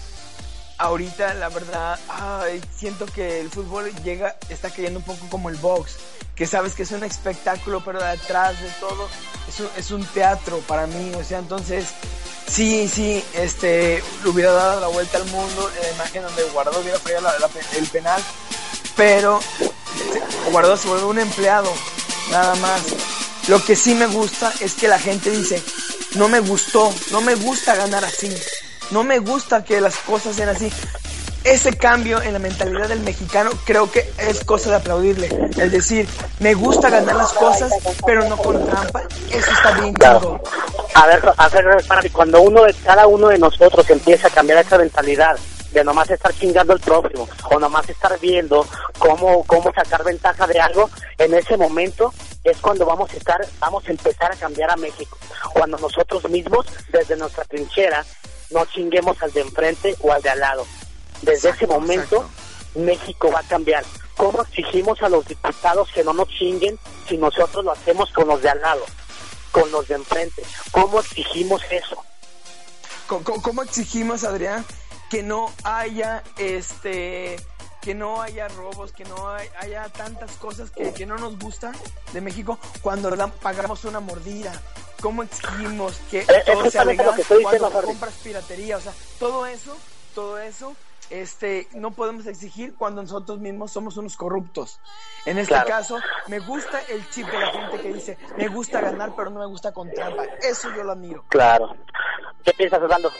[0.78, 5.56] ahorita la verdad, ay, siento que el fútbol llega, está cayendo un poco como el
[5.58, 5.96] box,
[6.36, 9.08] que sabes que es un espectáculo, pero detrás de todo
[9.48, 11.88] es un, es un teatro para mí, o sea, entonces
[12.50, 17.22] sí, sí, este, hubiera dado la vuelta al mundo, la imagen donde Guardado hubiera fallado
[17.24, 18.22] la- la- el penal,
[18.96, 19.40] pero
[20.52, 21.72] Guardado se vuelve un empleado,
[22.32, 22.82] nada más.
[23.48, 25.62] Lo que sí me gusta es que la gente dice,
[26.16, 28.34] no me gustó, no me gusta ganar así,
[28.92, 30.72] no me gusta que las cosas sean así.
[31.44, 35.28] Ese cambio en la mentalidad del mexicano creo que es cosa de aplaudirle.
[35.58, 36.08] El decir,
[36.40, 37.72] me gusta ganar las cosas,
[38.06, 40.42] pero no con trampa, eso está bien Claro.
[40.96, 44.32] A ver, a ver, para mí, cuando uno de cada uno de nosotros empieza a
[44.32, 45.38] cambiar esa mentalidad
[45.74, 48.66] de nomás estar chingando al próximo o nomás estar viendo
[49.00, 53.84] cómo cómo sacar ventaja de algo, en ese momento es cuando vamos a estar vamos
[53.88, 55.18] a empezar a cambiar a México.
[55.52, 58.06] Cuando nosotros mismos desde nuestra trinchera
[58.52, 60.66] no chinguemos al de enfrente o al de al lado.
[61.26, 62.30] Desde ese momento
[62.76, 63.84] México va a cambiar.
[64.18, 68.42] ¿Cómo exigimos a los diputados que no nos chinguen si nosotros lo hacemos con los
[68.42, 68.84] de al lado?
[69.52, 70.42] con los de enfrente.
[70.72, 72.04] ¿Cómo exigimos eso?
[73.08, 74.66] ¿Cómo exigimos, Adrián,
[75.12, 77.36] que no haya este
[77.82, 81.76] que no haya robos, que no hay- haya tantas cosas que, que no nos gustan
[82.14, 83.10] de México cuando
[83.42, 84.60] pagamos una mordida?
[85.02, 88.78] ¿Cómo exigimos que Eh, todo sea legal cuando compras piratería?
[88.78, 89.78] O sea, todo eso,
[90.16, 90.76] todo eso,
[91.22, 94.80] este, no podemos exigir cuando nosotros mismos somos unos corruptos.
[95.26, 95.68] En este Claro.
[95.70, 99.40] caso, me gusta el chip de la gente que dice, me gusta ganar, pero no
[99.40, 100.24] me gusta con trampa.
[100.42, 101.24] Eso yo lo admiro.
[101.30, 101.76] Claro.
[102.44, 103.12] ¿Qué piensas, Osvaldo?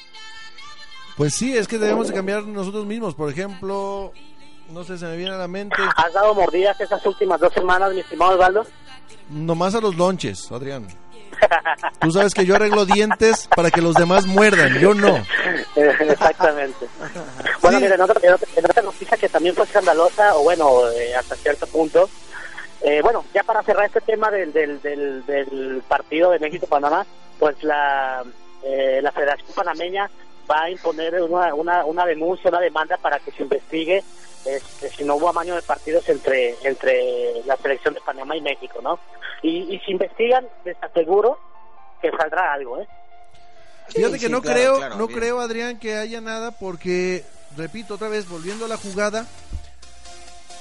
[1.18, 3.14] Pues sí, es que debemos de cambiar nosotros mismos.
[3.14, 4.12] Por ejemplo,
[4.70, 7.94] no sé, se me viene a la mente, ¿Has dado mordidas estas últimas dos semanas,
[7.94, 8.66] mi estimado Osvaldo?
[9.30, 10.88] nomás a los lonches, Adrián.
[12.00, 15.24] Tú sabes que yo arreglo dientes para que los demás muerdan, yo no.
[15.76, 16.88] Exactamente.
[17.62, 17.84] Bueno, Sí.
[17.84, 21.16] mira, en otra, en otra- en otra noticia que también fue escandalosa, o bueno, eh,
[21.16, 22.10] hasta cierto punto,
[22.82, 27.06] eh, bueno, ya para cerrar este tema del, del, del, del partido de México-Panamá,
[27.40, 28.24] pues la,
[28.64, 30.10] eh, la Federación Panameña
[30.50, 34.04] va a imponer una, una, una denuncia, una demanda para que se investigue
[34.46, 38.80] este, si no hubo amaño de partidos entre entre la selección de Panamá y México,
[38.82, 39.00] ¿no?
[39.42, 41.38] Y, y si investigan, les aseguro
[42.02, 42.88] que saldrá algo, ¿eh?
[43.88, 45.20] Fíjate que sí, no claro, creo, claro, no bien.
[45.20, 47.24] creo, Adrián, que haya nada porque,
[47.58, 49.26] repito otra vez, volviendo a la jugada,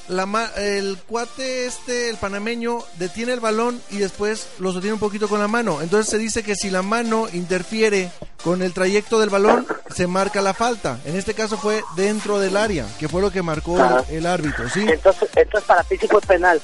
[0.09, 5.01] la ma- el cuate este, el panameño, detiene el balón y después lo sostiene un
[5.01, 5.81] poquito con la mano.
[5.81, 8.11] Entonces se dice que si la mano interfiere
[8.43, 10.99] con el trayecto del balón, se marca la falta.
[11.05, 14.05] En este caso fue dentro del área, que fue lo que marcó Ajá.
[14.11, 14.81] el árbitro, ¿sí?
[14.88, 16.61] Entonces, entonces para ti sí fue penal.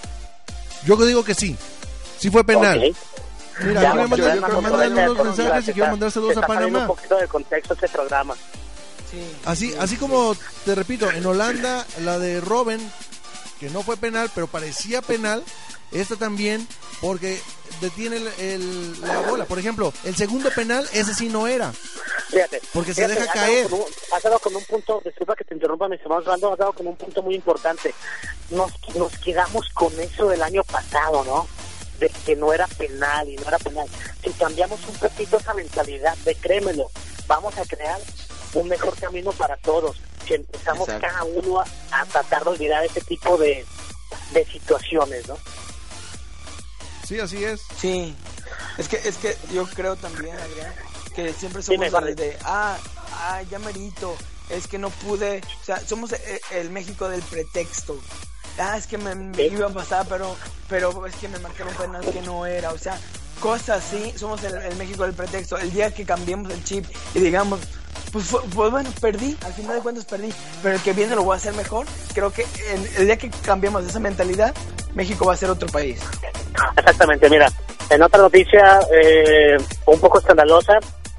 [0.84, 1.56] Yo digo que sí,
[2.18, 2.80] sí fue penal.
[3.60, 6.80] Mira, Ya, me vamos a unos mensajes y quiero mandar saludos a Panamá.
[6.80, 8.34] un poquito de contexto este programa.
[9.10, 9.20] Sí.
[9.46, 12.78] Así, así como te repito, en Holanda la de Robben,
[13.60, 15.42] que no fue penal, pero parecía penal,
[15.92, 16.66] esta también,
[17.00, 17.40] porque
[17.80, 19.44] detiene el- el- la bola.
[19.46, 21.72] Por ejemplo, el segundo penal, ese sí no era.
[22.30, 22.60] Fíjate.
[22.74, 23.68] Porque se deja caer.
[23.68, 26.58] con un- has dado con un punto, disculpa que te interrumpa, mi estimado Osvaldo, has
[26.58, 27.94] dado con un punto muy importante.
[28.50, 31.48] Nos, nos quedamos con eso del año pasado, ¿no?
[31.98, 33.86] De que no era penal y no era penal.
[34.22, 36.90] Si cambiamos un poquito esa mentalidad, de créemelo,
[37.26, 37.98] vamos a crear
[38.54, 39.96] un mejor camino para todos.
[40.28, 41.06] Si empezamos Exacto.
[41.08, 43.64] cada uno a, a tratar de olvidar ese tipo de,
[44.32, 45.36] de situaciones, ¿no?
[47.06, 47.62] Sí, así es.
[47.80, 48.14] Sí,
[48.76, 50.74] es que, es que yo creo también, Adrián,
[51.14, 52.14] que siempre somos Jorge.
[52.14, 52.76] de, ah,
[53.12, 54.14] ah, ya merito,
[54.50, 57.98] es que no pude, o sea, somos el, el México del pretexto.
[58.58, 59.42] Ah, es que me, me Sí.
[59.52, 60.36] iba a pasar, pero,
[60.68, 63.00] pero es que me marcaron penal que no era, o sea,
[63.40, 65.56] cosas así, somos el, el México del pretexto.
[65.56, 67.60] El día que cambiemos el chip y digamos,
[68.12, 71.24] pues, fue- pues bueno, perdí, al final de cuentas perdí, pero el que viene lo
[71.24, 71.86] voy a hacer mejor.
[72.14, 74.54] Creo que el, el día que cambiamos esa mentalidad,
[74.94, 76.00] México va a ser otro país.
[76.76, 77.48] Exactamente, mira,
[77.90, 80.78] en otra noticia eh, un poco escandalosa,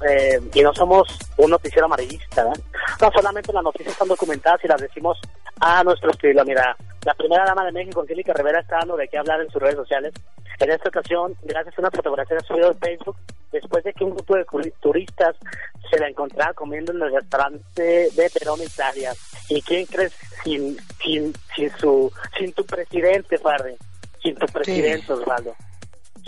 [0.09, 2.63] eh, y no somos un noticiero amarillista, ¿verdad?
[3.01, 5.17] no solamente las noticias están documentadas y las decimos
[5.59, 6.43] a nuestro estilo.
[6.45, 9.61] Mira, la primera dama de México, Angélica Rivera, está dando de qué hablar en sus
[9.61, 10.13] redes sociales.
[10.59, 13.15] En esta ocasión, gracias a una fotografía subida en Facebook,
[13.51, 15.35] después de que un grupo de turistas
[15.89, 19.13] se la encontrara comiendo en el restaurante de Perón, Italia.
[19.47, 23.77] ¿Y quién crees sin, sin, sin, su, sin tu presidente, Farde?
[24.21, 25.55] Sin tu presidente, Osvaldo.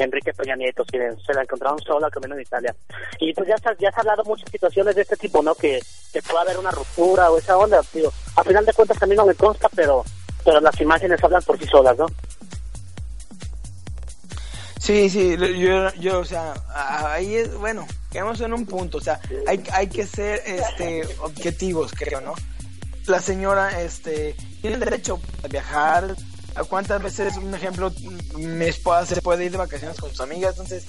[0.03, 2.75] Enrique Peña Nieto, sí, se la encontraron sola comiendo en Italia.
[3.19, 5.55] Y pues ya se, ya se ha hablado muchas situaciones de este tipo, ¿no?
[5.55, 5.79] Que,
[6.11, 8.11] que puede haber una ruptura o esa onda, tío.
[8.35, 10.03] A final de cuentas también no me consta, pero,
[10.43, 12.07] pero las imágenes hablan por sí solas, ¿no?
[14.81, 16.55] Sí, sí, yo, yo, o sea,
[17.13, 21.91] ahí es, bueno, quedamos en un punto, o sea, hay, hay que ser, este, objetivos,
[21.95, 22.33] creo, ¿no?
[23.05, 26.15] La señora, este, tiene el derecho a viajar,
[26.67, 27.93] cuántas veces, un ejemplo,
[28.35, 30.83] mi esposa se puede ir de vacaciones con sus amigas, entonces,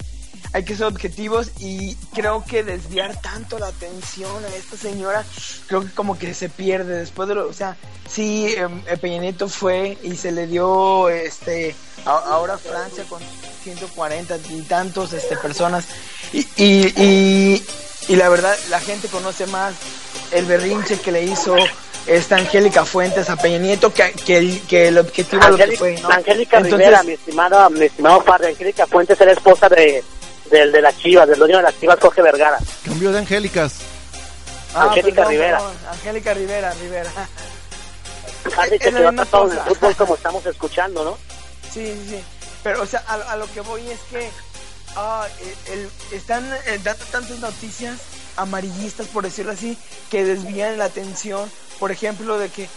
[0.53, 5.25] hay que ser objetivos y creo que desviar tanto la atención a esta señora,
[5.67, 7.75] creo que como que se pierde después de lo, o sea,
[8.07, 13.19] sí, eh, Peña Nieto fue y se le dio, este, a- ahora Francia con
[13.63, 15.85] 140 y tantos, este, personas
[16.31, 17.65] y, y, y,
[18.09, 19.73] y la verdad, la gente conoce más
[20.31, 21.55] el berrinche que le hizo
[22.05, 25.63] esta Angélica Fuentes a Peña Nieto que, que, el, que el objetivo de lo que
[25.63, 26.09] Angélica, fue, ¿no?
[26.09, 30.03] Angélica Entonces, Rivera, mi estimado, mi estimado padre, Angélica Fuentes es la esposa de,
[30.51, 32.57] del de las Chivas, del dueño de las Chivas, Jorge Vergara.
[32.85, 33.73] Cambio de Angélicas.
[34.75, 35.57] Ah, Angélica perdón, Rivera.
[35.57, 37.11] perdón, Angélica Rivera, Rivera.
[38.57, 39.69] Ha dicho Es la que va tratado en el cosa.
[39.69, 41.17] fútbol como estamos escuchando, ¿no?
[41.71, 42.23] Sí, sí, sí.
[42.63, 44.29] Pero, o sea, a, a lo que voy es que
[44.95, 45.27] ah,
[45.67, 47.97] el- el- están eh, dando tantas noticias
[48.37, 49.77] amarillistas, por decirlo así,
[50.09, 52.69] que desvían la atención, por ejemplo, de que eh,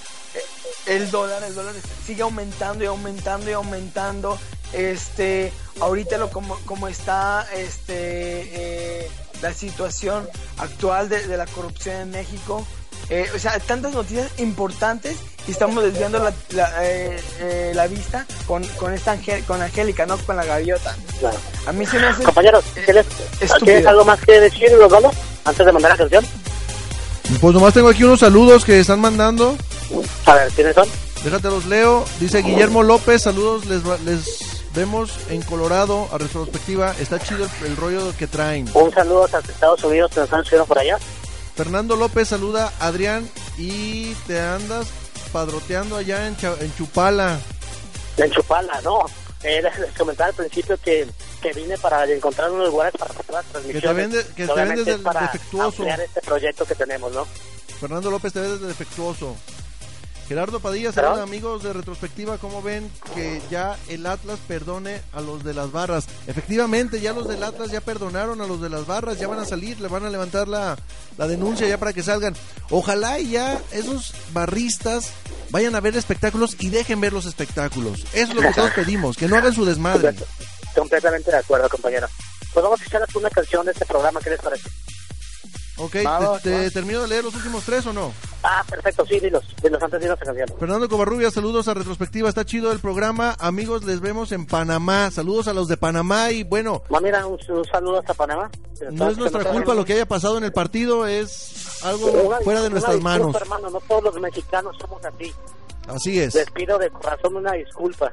[0.86, 1.74] el dólar, el dólar
[2.06, 4.38] sigue aumentando y aumentando y aumentando.
[4.72, 7.84] Este, ahorita lo como, como está este
[9.04, 9.10] eh,
[9.42, 12.66] la situación actual de, de la corrupción en México.
[13.08, 18.26] Eh, o sea, tantas noticias importantes y estamos desviando la, la, eh, eh, la vista
[18.48, 20.96] con, con esta Angel- con Angélica, no con la gaviota.
[21.20, 21.38] Claro.
[21.66, 23.06] A mí se me hace Compañeros, ¿tienes,
[23.40, 23.58] estúpido.
[23.64, 25.12] ¿tienes algo más que decir, Osvaldo?
[25.44, 26.26] Antes de mandar la canción.
[27.40, 29.56] Pues nomás tengo aquí unos saludos que están mandando.
[30.26, 30.88] A ver, ¿quiénes son?
[31.24, 32.04] Déjate los leo.
[32.20, 34.38] Dice Guillermo López, saludos, les, les
[34.74, 36.94] vemos en Colorado a retrospectiva.
[37.00, 38.68] Está chido el, el rollo que traen.
[38.74, 40.98] Un saludo hasta Estados Unidos que nos están escuchando por allá.
[41.56, 44.88] Fernando López saluda a Adrián y te andas
[45.32, 46.36] padroteando allá en,
[46.76, 47.38] Chupala.
[48.18, 49.00] En Chupala, no.
[49.42, 51.06] Eh, les, les comentaba al principio que,
[51.40, 53.96] que vine para encontrar unos lugares para hacer las transmisiones.
[53.96, 55.84] vende- que te vendes es del para defectuoso.
[55.86, 57.26] este proyecto que tenemos, ¿no?
[57.80, 59.36] Fernando López te ves de defectuoso.
[60.28, 62.36] Gerardo Padilla, saludos amigos de retrospectiva.
[62.38, 66.06] ¿Cómo ven que ya el Atlas perdone a los de las barras?
[66.26, 69.44] Efectivamente, ya los del Atlas ya perdonaron a los de las barras, ya van a
[69.44, 70.76] salir, le van a levantar la,
[71.16, 72.34] la denuncia ya para que salgan.
[72.70, 75.10] Ojalá y ya esos barristas
[75.50, 78.00] vayan a ver espectáculos y dejen ver los espectáculos.
[78.12, 80.12] Eso es lo que todos pedimos, que no hagan su desmadre.
[80.76, 82.06] Completamente de acuerdo, compañero.
[82.52, 84.68] Pues vamos a escuchar una canción de este programa, ¿qué les parece?
[85.78, 86.72] Ok, Vamos, ¿te, te vamos.
[86.72, 88.10] termino de leer los últimos tres o no?
[88.42, 90.48] Ah, perfecto, sí, dilos, dilos antes de irnos a canción.
[90.58, 93.36] Fernando Covarrubia, saludos a Retrospectiva, está chido el programa.
[93.38, 95.10] Amigos, les vemos en Panamá.
[95.10, 98.50] Saludos a los de Panamá y bueno, No, mira, un, un saludo hasta Panamá.
[98.90, 102.62] no es nuestra culpa lo que haya pasado en el partido, es algo Una- fuera
[102.62, 103.36] de nuestras disculpa, manos.
[103.36, 105.34] hermano, no todos los mexicanos somos así.
[105.88, 106.34] Así es.
[106.34, 108.10] Les pido de corazón una disculpa.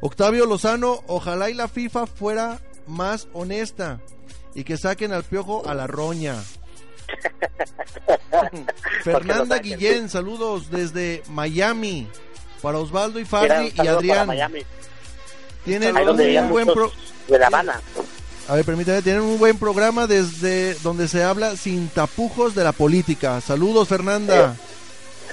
[0.00, 4.00] Octavio Lozano, ojalá y la FIFA fuera más honesta
[4.54, 6.36] y que saquen al piojo a la roña.
[9.04, 9.58] Fernanda.
[9.58, 12.08] Guillén, saludos desde Miami.
[12.62, 14.30] Para Osvaldo y Fardi y Adrián.
[15.64, 16.90] Tienen un buen pro...
[17.28, 17.80] de La Habana.
[18.48, 22.72] A ver, permítame, tienen un buen programa desde donde se habla sin tapujos de la
[22.72, 23.40] política.
[23.40, 24.56] Saludos, Fernanda.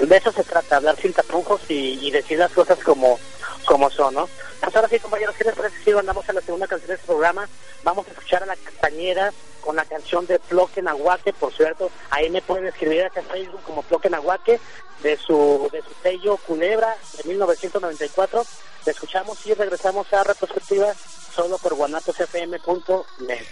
[0.02, 3.20] De eso se trata, hablar sin tapujos y, y decir las cosas como,
[3.64, 4.30] como son, ¿no?
[4.60, 7.08] Pues ahora sí, compañeros, ¿qué les parece si andamos a la segunda canción de este
[7.08, 7.48] programa?
[7.84, 12.30] Vamos a escuchar a la castañera con la canción de Floque Nahuaque, por cierto, ahí
[12.30, 14.60] me pueden escribir acá en Facebook como Floque Nahuaque,
[15.02, 18.46] de su, de su sello Culebra de 1994.
[18.86, 20.94] La escuchamos y regresamos a retrospectiva
[21.34, 23.46] solo por guanatosfm.net.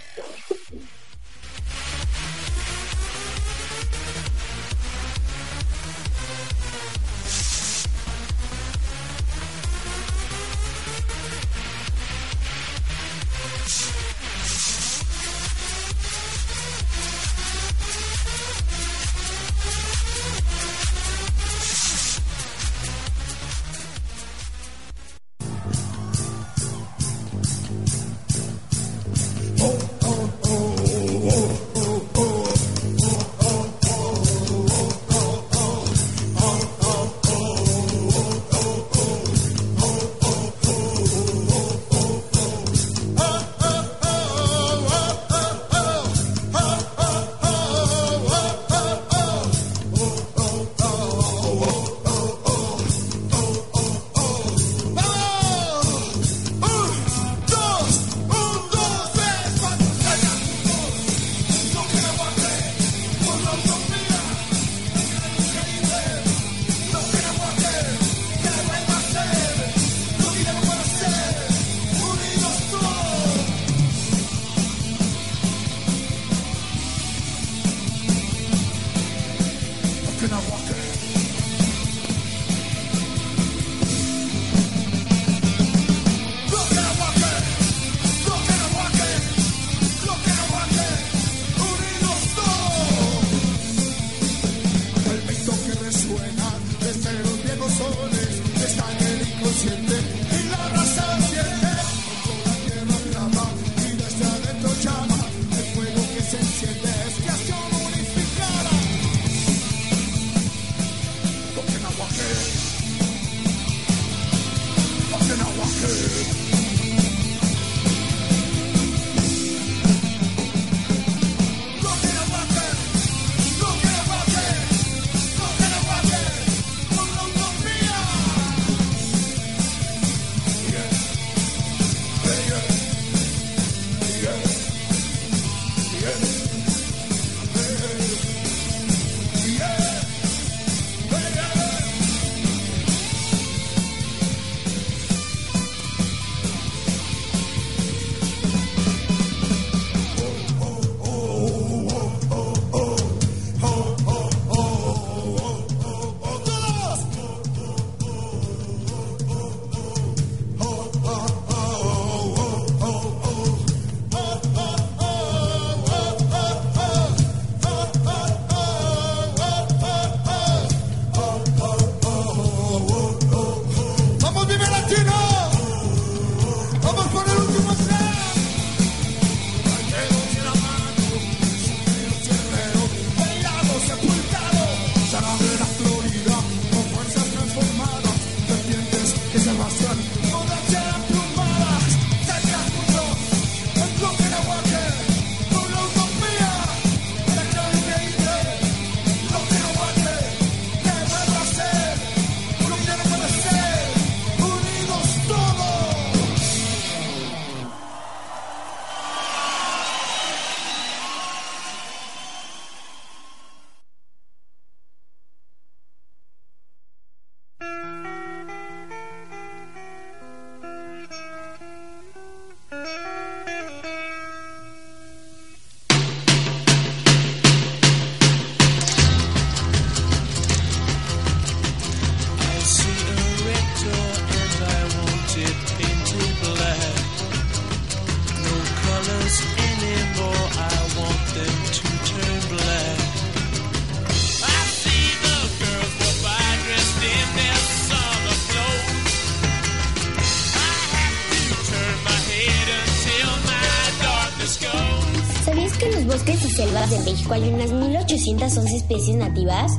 [258.22, 259.76] 811 especies nativas?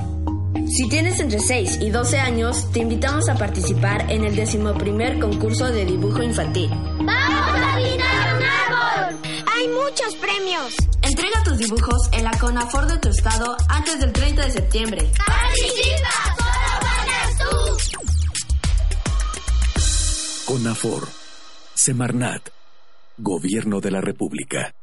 [0.67, 5.71] Si tienes entre 6 y 12 años, te invitamos a participar en el decimoprimer concurso
[5.71, 6.69] de dibujo infantil.
[6.69, 9.17] ¡Vamos a adivinar un árbol!
[9.55, 10.75] ¡Hay muchos premios!
[11.01, 15.11] Entrega tus dibujos en la CONAFOR de tu estado antes del 30 de septiembre.
[15.25, 16.35] ¡Participa!
[16.37, 17.37] ¡Solo ganas
[20.45, 20.53] tú!
[20.53, 21.07] CONAFOR
[21.75, 22.49] Semarnat
[23.17, 24.73] Gobierno de la República.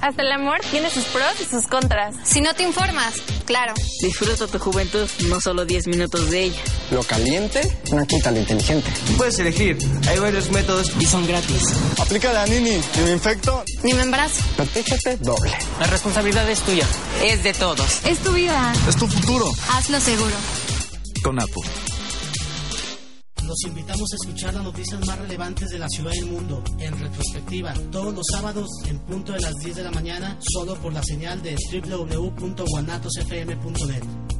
[0.00, 2.14] Hasta el amor tiene sus pros y sus contras.
[2.24, 3.14] Si no te informas,
[3.46, 3.72] claro.
[4.02, 6.60] Disfruta tu juventud, no solo 10 minutos de ella.
[6.90, 8.90] Lo caliente no quita lo inteligente.
[9.16, 11.62] Puedes elegir, hay varios métodos y son gratis.
[11.98, 14.42] Aplica la Nini, ni me infecto, Ni me embarazo.
[14.56, 15.52] protégete doble.
[15.80, 16.86] La responsabilidad es tuya,
[17.22, 18.04] es de todos.
[18.04, 18.74] Es tu vida.
[18.86, 19.50] Es tu futuro.
[19.70, 20.34] Hazlo seguro.
[21.22, 21.62] CONAPO.
[23.46, 26.98] Los invitamos a escuchar las noticias más relevantes de la ciudad y el mundo en
[26.98, 31.02] retrospectiva todos los sábados en punto de las 10 de la mañana solo por la
[31.02, 34.33] señal de www.guanatosfm.net.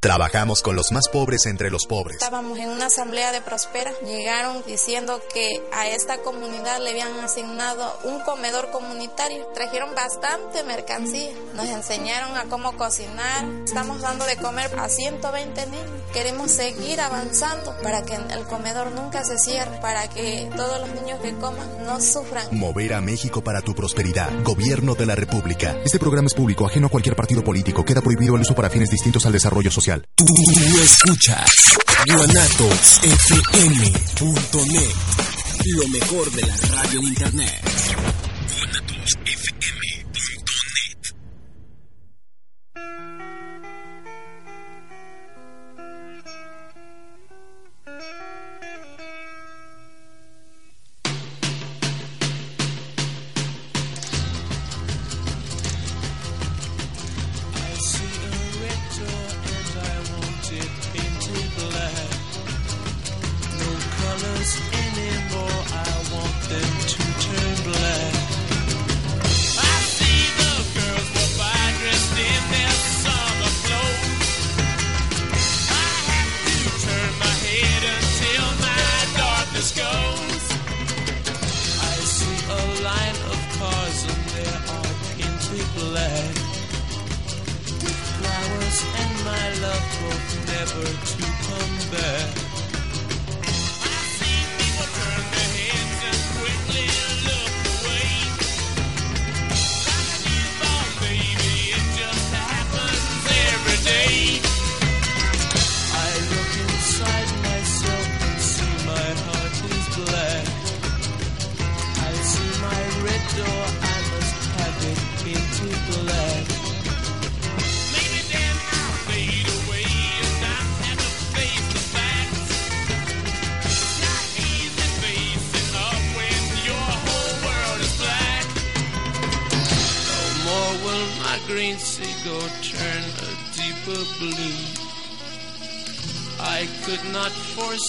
[0.00, 2.16] Trabajamos con los más pobres entre los pobres.
[2.22, 3.92] Estábamos en una asamblea de Prospera.
[4.06, 9.46] Llegaron diciendo que a esta comunidad le habían asignado un comedor comunitario.
[9.52, 11.32] Trajeron bastante mercancía.
[11.54, 13.44] Nos enseñaron a cómo cocinar.
[13.66, 15.90] Estamos dando de comer a 120 niños.
[16.14, 21.20] Queremos seguir avanzando para que el comedor nunca se cierre, para que todos los niños
[21.20, 22.46] que coman no sufran.
[22.52, 24.30] Mover a México para tu prosperidad.
[24.44, 25.76] Gobierno de la República.
[25.84, 27.84] Este programa es público, ajeno a cualquier partido político.
[27.84, 29.89] Queda prohibido el uso para fines distintos al desarrollo social.
[29.98, 30.26] Tú
[30.84, 31.50] escuchas
[32.06, 34.94] guanatosfm.net,
[35.64, 38.29] lo mejor de la radio en internet.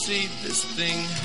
[0.02, 1.21] Foresee this thing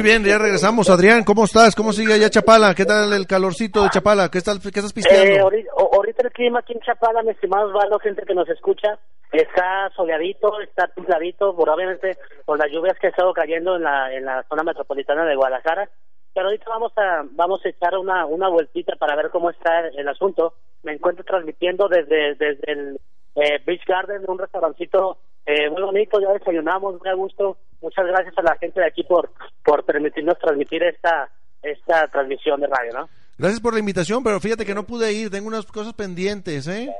[0.00, 0.88] Muy bien, ya regresamos.
[0.88, 1.74] Adrián, ¿cómo estás?
[1.76, 2.74] ¿Cómo sigue allá Chapala?
[2.74, 4.30] ¿Qué tal el calorcito de Chapala?
[4.30, 5.42] ¿Qué, estás, qué estás eh, pisteando?
[5.42, 8.98] ahorita, o- ahorita el clima aquí en Chapala, mi estimado Osvaldo, gente que nos escucha,
[9.30, 14.10] está soleadito, está templadito, por obviamente por las lluvias que ha estado cayendo en la,
[14.14, 15.90] en la zona metropolitana de Guadalajara.
[16.32, 20.08] Pero ahorita vamos a vamos a echar una, una vueltita para ver cómo está el,
[20.08, 20.54] asunto.
[20.82, 22.98] Me encuentro transmitiendo desde, desde el
[23.34, 27.58] eh, Beach Garden, un restaurancito eh, muy bonito, ya desayunamos, muy a gusto.
[27.82, 29.30] Muchas gracias a la gente de aquí por,
[29.64, 31.28] por permitirnos transmitir esta,
[31.62, 33.08] esta transmisión de radio, ¿no?
[33.38, 35.30] Gracias por la invitación, pero fíjate que no pude ir.
[35.30, 36.94] Tengo unas cosas pendientes, ¿eh?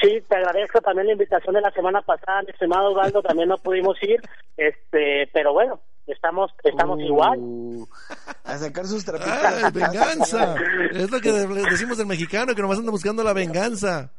[0.02, 3.58] Sí, te agradezco también la invitación de la semana pasada, mi estimado Osvaldo, también no
[3.58, 4.20] pudimos ir,
[4.58, 7.40] este, pero bueno, estamos estamos igual.
[8.44, 9.32] A sacar sus trapitos.
[9.34, 10.56] ¡Ay, venganza!
[10.92, 14.12] Es lo que de- decimos del mexicano, que nomás anda buscando la venganza.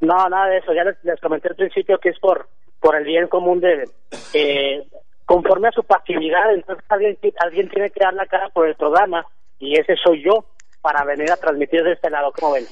[0.00, 2.48] No, nada de eso, ya les, les comenté al principio que es por
[2.80, 3.88] por el bien común de
[4.34, 4.82] eh,
[5.26, 9.24] conforme a su pasividad, entonces alguien alguien tiene que dar la cara por el programa
[9.58, 10.44] y ese soy yo
[10.80, 12.64] para venir a transmitir de este lado, como ven.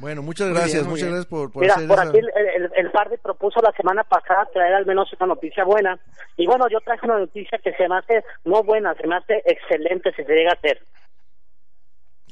[0.00, 1.14] Bueno, muchas gracias, bien, muchas bien.
[1.14, 2.30] gracias por, por Mira, hacer por esa- aquí el,
[2.64, 5.98] el, el Fardi propuso la semana pasada traer al menos una noticia buena.
[6.36, 9.42] Y bueno, yo traje una noticia que se me hace no buena, se me hace
[9.46, 10.78] excelente si se llega a hacer.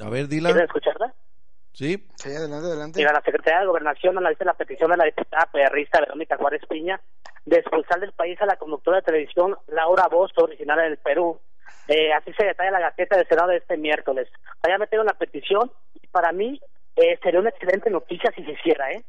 [0.00, 0.50] A ver, dila.
[0.50, 1.12] ¿Quieres escucharla?
[1.77, 2.03] Sí.
[2.14, 2.99] Sí, adelante, adelante.
[2.99, 6.99] Mira, la Secretaría de Gobernación analiza la petición de la diputada perrista Verónica Juárez Piña
[7.45, 11.39] de expulsar del país a la conductora de televisión Laura Bosto, originaria del Perú.
[11.89, 14.27] Eh, así se detalla la Gaceta del Senado de este miércoles.
[14.62, 15.70] Allá metieron la petición
[16.01, 16.59] y para mí
[16.97, 19.05] eh, sería una excelente noticia si se hiciera, ¿eh?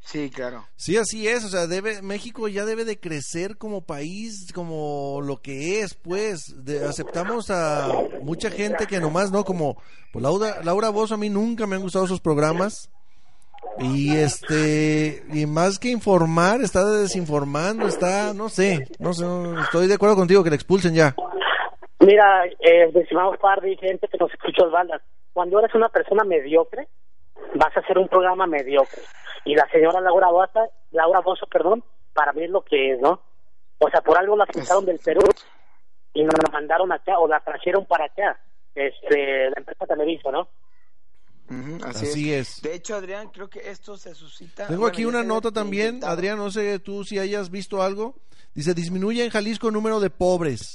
[0.00, 0.66] Sí, claro.
[0.76, 5.42] Sí, así es, o sea, debe México ya debe de crecer como país, como lo
[5.42, 7.92] que es, pues, de- aceptamos a
[8.22, 9.44] mucha gente que nomás, ¿no?
[9.44, 9.76] Como
[10.12, 12.90] pues, Laura, Laura Bozo, a mí nunca me han gustado sus programas.
[13.80, 19.86] Y este, y más que informar, está desinformando, está, no sé, no sé, no- estoy
[19.86, 21.14] de acuerdo contigo que le expulsen ya.
[22.00, 24.94] Mira, eh, estimado Fardi, gente que nos escucha Osvaldo,
[25.32, 26.88] cuando eres una persona mediocre,
[27.54, 29.02] vas a hacer un programa mediocre.
[29.44, 31.82] Y la señora Laura Bosa, Laura Bozo, perdón,
[32.12, 33.20] para mí es lo que es, ¿no?
[33.78, 35.22] O sea, por algo la expulsaron del Perú
[36.12, 38.40] y nos la mandaron acá, o la trajeron para acá,
[38.74, 40.48] este, la empresa Televisa, ¿no?
[41.50, 42.56] Ujú, así, Así es.
[42.56, 42.62] es.
[42.62, 44.66] De hecho, Adrián, creo que esto se suscita.
[44.66, 46.00] Tengo bueno, aquí una nota también.
[46.04, 48.16] Adrián, no sé tú si hayas visto algo.
[48.54, 50.72] Dice, disminuye en Jalisco el número de pobres.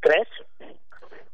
[0.00, 0.28] ¿Crees?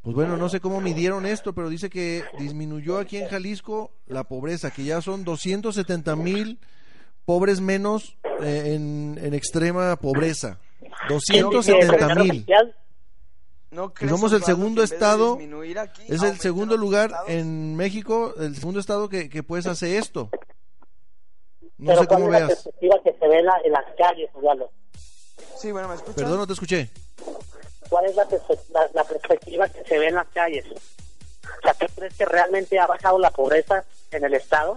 [0.02, 4.24] Pues bueno, no sé cómo midieron esto, pero dice que disminuyó aquí en Jalisco la
[4.24, 6.58] pobreza, que ya son 270 mil
[7.26, 10.58] pobres menos eh, en, en extrema pobreza.
[11.08, 12.46] 270 mil.
[13.70, 15.38] ¿No crees, somos el segundo estado,
[15.80, 17.28] aquí, es el segundo lugar estados?
[17.30, 20.28] en México, el segundo estado que, que pues hace esto.
[21.78, 22.48] No Pero sé cómo ¿cuál es la veas.
[22.62, 24.70] perspectiva que se ve en, la- en las calles, Osvaldo?
[25.56, 26.16] Sí, bueno, ¿me escuchas?
[26.16, 26.88] Perdón, no te escuché.
[27.90, 30.64] ¿Cuál es la, perspe- la, la perspectiva que se ve en las calles?
[30.72, 34.76] O sea, ¿tú crees que realmente ha bajado la pobreza en el Estado?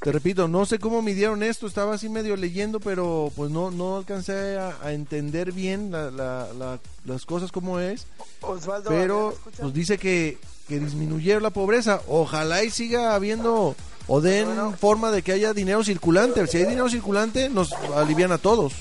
[0.00, 3.98] Te repito, no sé cómo midieron esto, estaba así medio leyendo, pero pues no, no
[3.98, 8.06] alcancé a, a entender bien la- la- la- las cosas como es.
[8.40, 10.38] Osvaldo, Pero pues dice que,
[10.68, 12.00] que disminuyeron la pobreza.
[12.08, 13.76] Ojalá y siga habiendo
[14.06, 16.46] o den forma de que haya dinero circulante.
[16.46, 18.72] Si hay dinero circulante, nos alivian a todos.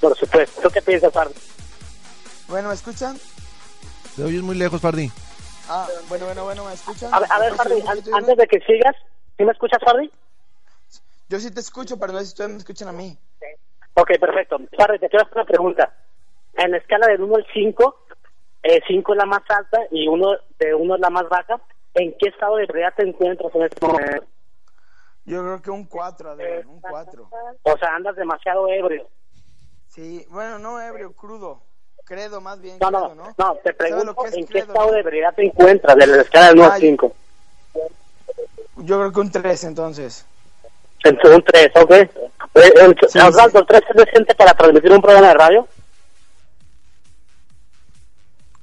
[0.00, 0.62] Por supuesto.
[0.62, 1.34] ¿Tú qué piensas, Fardi?
[2.48, 3.16] Bueno, ¿me escuchan?
[4.16, 5.10] Te oyes muy lejos, Fardi.
[5.68, 7.12] Ah, bueno, bueno, bueno, ¿me escuchan?
[7.14, 8.94] A ver, a ver ¿Me Fardi, an- antes de que sigas,
[9.36, 10.10] ¿sí me escuchas, Fardi?
[11.28, 13.18] Yo sí te escucho, pero no sé si ustedes me escuchan a mí.
[13.94, 14.58] Ok, perfecto.
[14.76, 15.94] Fardi, te quiero hacer una pregunta.
[16.54, 18.04] En la escala del 1 al 5,
[18.86, 21.60] 5 es la más alta y uno de 1 es la más baja.
[21.94, 24.26] ¿En qué estado de ebriedad te encuentras en este momento?
[25.24, 27.30] Yo creo que un 4, Adrián, un 4.
[27.62, 29.08] O sea, andas demasiado ebrio.
[29.88, 31.62] Sí, bueno, no ebrio, crudo.
[32.04, 33.54] Credo, más bien, No, credo, no, ¿no?
[33.54, 34.92] te ¿Sabes pregunto lo que es en qué credo, estado no?
[34.92, 36.80] de ebriedad te encuentras de la escala del 1 al Ay.
[36.80, 37.12] 5.
[38.76, 40.26] Yo creo que un 3, entonces.
[41.04, 41.90] En un 3, ¿ok?
[41.92, 42.08] Eh,
[42.54, 42.96] el-
[43.26, 45.68] Osvaldo, ¿el 3 es decente para transmitir un programa de radio?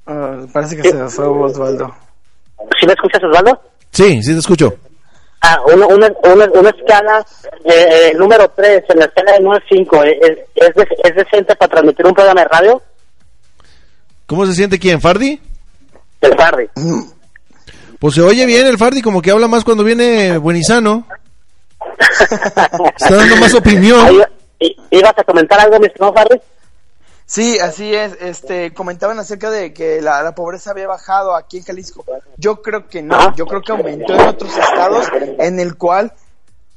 [0.06, 1.94] Ah, parece que se fue Osvaldo.
[2.80, 3.60] ¿Sí me escuchas, Osvaldo?
[3.90, 4.74] Sí, sí te escucho.
[5.40, 7.24] Ah, una, una, una, una escala,
[7.64, 11.14] eh, eh, número 3, en la escala del 1 al 5, ¿es, es, de- ¿es
[11.16, 12.82] decente para transmitir un programa de radio?
[14.32, 15.38] ¿Cómo se siente quién, Fardi?
[16.22, 16.64] El Fardi.
[17.98, 21.06] Pues se oye bien el Fardi, como que habla más cuando viene Buenizano.
[22.96, 24.22] Está dando más opinión.
[24.88, 26.40] ¿Ibas a comentar algo, mi estimado Fardi?
[27.26, 28.16] Sí, así es.
[28.22, 32.02] Este, comentaban acerca de que la, la pobreza había bajado aquí en Jalisco.
[32.38, 33.36] Yo creo que no.
[33.36, 35.08] Yo creo que aumentó en otros estados,
[35.40, 36.10] en el cual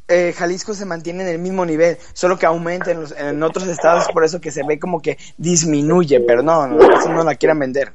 [0.08, 3.68] eh, Jalisco se mantiene en el mismo nivel, solo que aumenta en, los- en otros
[3.68, 7.92] estados, por eso que se ve como que disminuye, pero no, no, la quieran vender.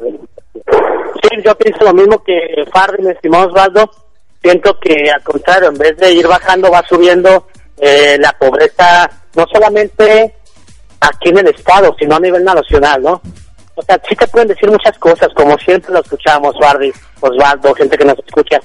[0.00, 3.90] Sí, yo pienso lo mismo que Fardi, mi estimado Osvaldo.
[4.42, 9.44] Siento que al contrario, en vez de ir bajando, va subiendo eh, la pobreza, no
[9.52, 10.34] solamente
[11.00, 13.20] aquí en el Estado, sino a nivel nacional, ¿no?
[13.74, 17.96] O sea, sí te pueden decir muchas cosas, como siempre lo escuchamos, Fardi, Osvaldo, gente
[17.98, 18.60] que nos escucha,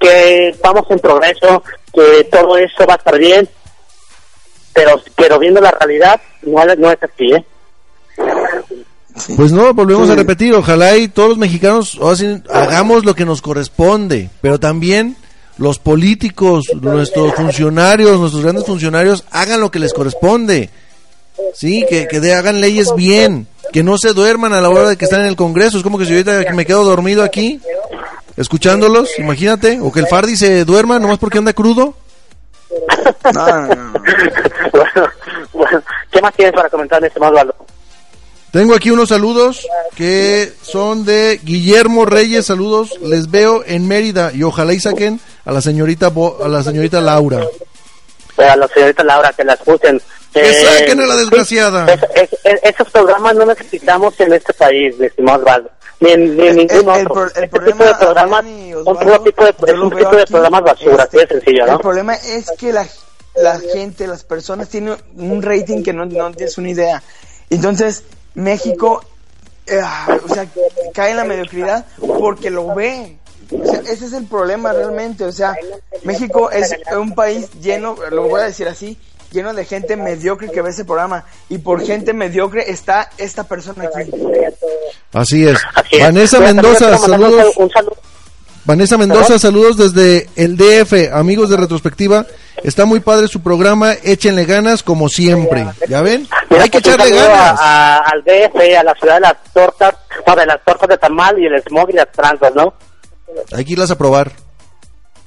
[0.00, 3.48] que vamos en progreso, que todo eso va a estar bien,
[4.72, 7.44] pero pero viendo la realidad, no, es- no es así, ¿eh?
[9.36, 11.98] Pues no, volvemos a repetir, ojalá y todos los mexicanos
[12.50, 15.16] hagamos lo que nos corresponde, pero también
[15.56, 20.70] los políticos, nuestros funcionarios, nuestros grandes funcionarios, hagan lo que les corresponde.
[21.54, 24.96] Sí, que, que de- hagan leyes bien, que no se duerman a la hora de
[24.96, 25.78] que están en el Congreso.
[25.78, 27.60] Es como que si ahorita me quedo dormido aquí,
[28.38, 31.94] escuchándolos, imagínate, o que el Fardi se duerma nomás porque anda crudo.
[33.34, 33.92] No, no, no.
[34.72, 35.10] bueno,
[35.52, 37.54] bueno, ¿qué más tienes para comentar, estimado Osvaldo?
[38.52, 44.42] Tengo aquí unos saludos que son de Guillermo Reyes, saludos, les veo en Mérida y
[44.42, 47.42] ojalá y saquen a la señorita Bo- a la señorita Laura.
[48.38, 50.00] Eh, a la señorita Laura, que la escuchen.
[50.32, 51.86] Que Eh, saquen a la desgraciada.
[51.92, 55.70] es- es- es- esos programas no necesitamos en este país, estimado Osvaldo.
[56.00, 57.14] Ni en, ni en ningún el otro.
[57.14, 60.16] pro- el este tipo problema, de programas son Osvaldo, puro tipo de, es un tipo
[60.16, 61.78] de programas basura, así de sencillo, El ¿no?
[61.80, 62.86] problema es que la,
[63.36, 67.02] la gente, las personas tienen un rating que no, no tienes una idea.
[67.50, 68.04] Entonces,
[68.34, 69.02] México,
[69.66, 69.80] eh,
[70.24, 70.46] o sea,
[70.94, 71.84] cae en la mediocridad
[72.20, 73.16] porque lo ve.
[73.50, 75.24] O sea, ese es el problema realmente.
[75.24, 75.56] O sea,
[76.04, 78.96] México es un país lleno, lo voy a decir así,
[79.32, 81.24] lleno de gente mediocre que ve ese programa.
[81.48, 84.10] Y por gente mediocre está esta persona aquí.
[85.12, 85.58] Así es.
[85.90, 86.00] es.
[86.00, 87.54] Vanessa Mendoza, saludos.
[87.54, 87.96] sal- un saludo.
[88.64, 89.38] Vanessa Mendoza, ¿Perdón?
[89.38, 92.26] saludos desde el DF, amigos de Retrospectiva.
[92.62, 95.66] Está muy padre su programa, échenle ganas como siempre.
[95.88, 96.28] ¿Ya ven?
[96.50, 97.58] Mira, Hay que pues, echarle ganas.
[97.58, 99.94] a- a- al DF, a la ciudad de las tortas,
[100.26, 102.74] no, de las tortas de tamal y el smog y las tranzas, ¿no?
[103.52, 104.32] Hay que irlas a probar.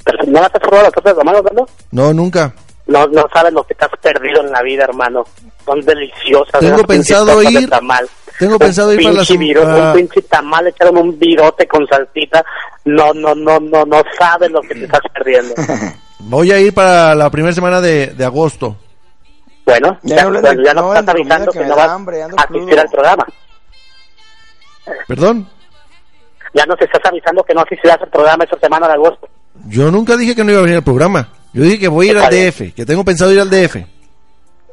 [0.03, 1.67] Pero, ¿No las has probado las tortas de tamal, Osvaldo?
[1.91, 2.53] No, nunca.
[2.91, 5.23] No, no sabes lo que te has perdido en la vida, hermano.
[5.65, 6.59] Son deliciosas.
[6.59, 8.07] Tengo pensado ir- tamal.
[8.39, 9.91] tengo Un pensado ir para la pinche sem- viro- ah.
[9.91, 12.43] Un pinche tamal, echaron un virote con salsita.
[12.85, 15.53] No, no, no, no, no sabes lo que te estás perdiendo.
[16.19, 18.75] Voy a ir para la primera semana de, de agosto.
[19.65, 22.61] Bueno, Ya ya, no pues, ya nos estás avisando que no vas hambre, a asistir
[22.67, 22.81] crudo.
[22.81, 23.25] al programa.
[25.07, 25.47] ¿Perdón?
[26.53, 29.29] Ya nos estás avisando que no asistirás al programa esta semana de agosto.
[29.67, 31.29] Yo nunca dije que no iba a venir al programa.
[31.53, 32.29] Yo dije que voy a ir al.
[32.31, 33.75] DF, que tengo pensado ir al DF.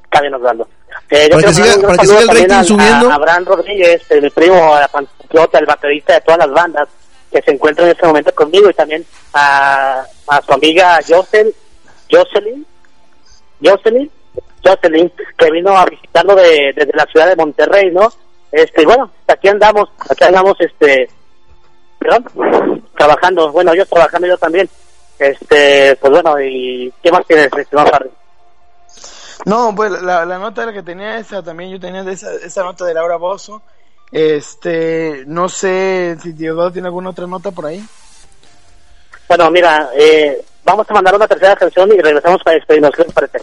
[0.04, 0.68] Está bien, Osvaldo.
[1.10, 3.10] Eh, Para que siga- para que siga el rating a- subiendo.
[3.10, 6.88] A Abraham Rodríguez, mi primo, a la panflota, el baterista de todas las bandas,
[7.32, 9.04] que se encuentra en este momento conmigo, y también
[9.34, 11.54] a, a su amiga Jocel,
[12.10, 12.64] Jocelyn,
[13.62, 14.10] Jocelyn,
[14.64, 18.12] Jocelyn, que vino a visitarlo de, desde la ciudad de Monterrey, ¿no?
[18.52, 21.08] Este, y bueno, aquí andamos, aquí andamos, este,
[21.98, 24.68] perdón, trabajando, bueno, yo trabajando yo también,
[25.18, 28.10] este, pues bueno, y ¿qué más tienes, estimado Harry?
[29.44, 32.62] No, pues la, la nota la que tenía esa también, yo tenía de esa, esa
[32.62, 33.62] nota de Laura Bozo.
[34.10, 37.84] Este, no sé si Diego tiene alguna otra nota por ahí.
[39.28, 42.92] Bueno, mira, eh, vamos a mandar una tercera canción y regresamos para despedirnos.
[42.94, 43.42] ¿Qué les parece?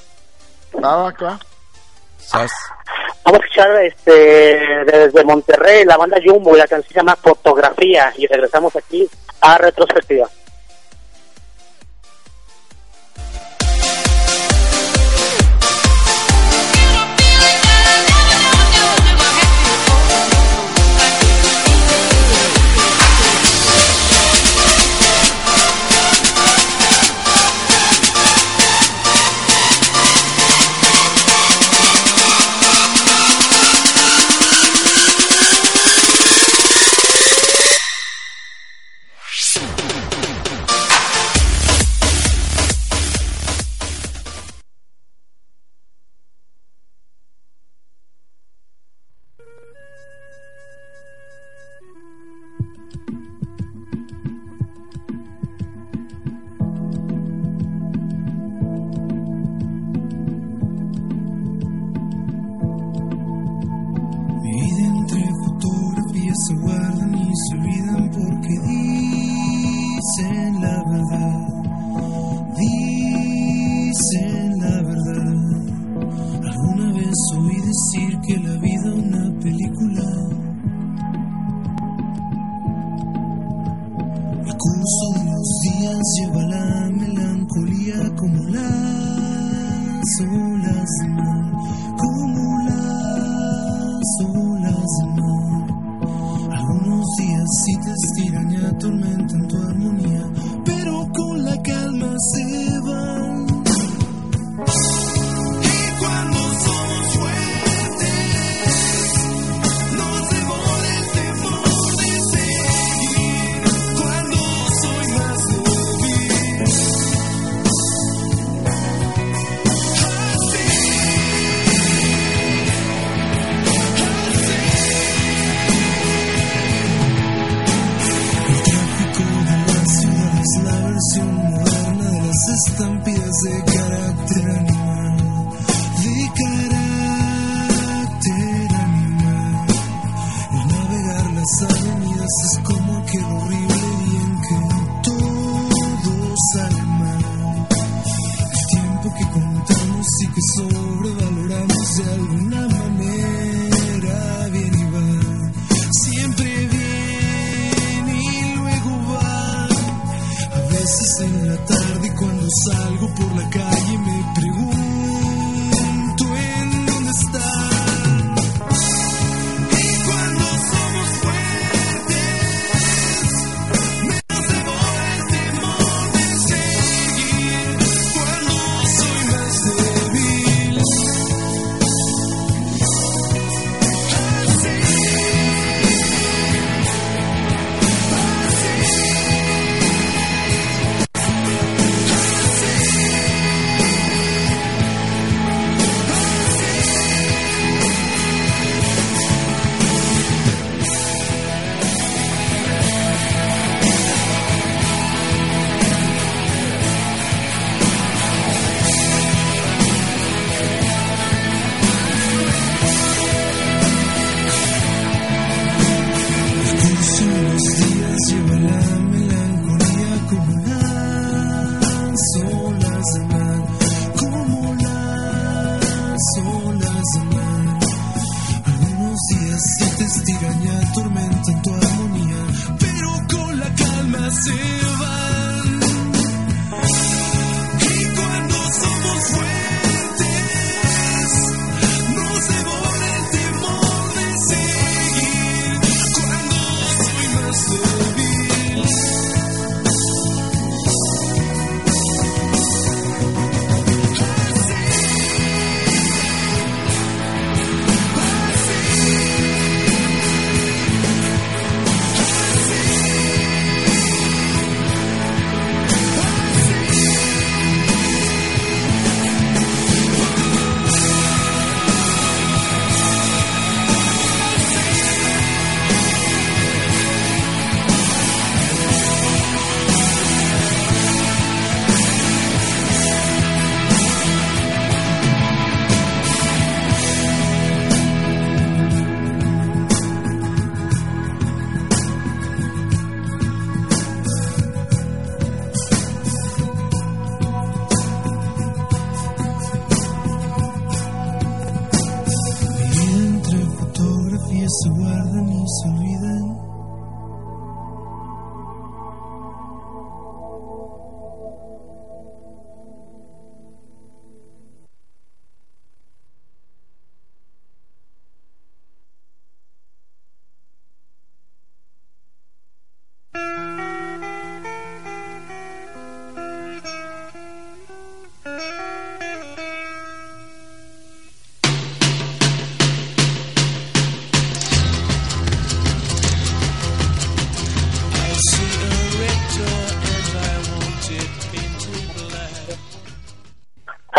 [0.82, 1.40] Ah, acá.
[3.24, 4.12] Vamos a escuchar este,
[4.86, 9.08] desde Monterrey la banda Jumbo y la canción se llama Fotografía y regresamos aquí
[9.42, 10.30] a Retrospectiva.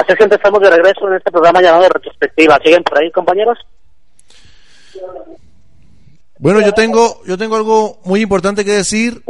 [0.06, 2.60] Así es que estamos de regreso en este programa llamado Retrospectiva.
[2.62, 3.58] ¿Siguen por ahí, compañeros?
[6.38, 9.24] Bueno, yo tengo, yo tengo algo muy importante que decir.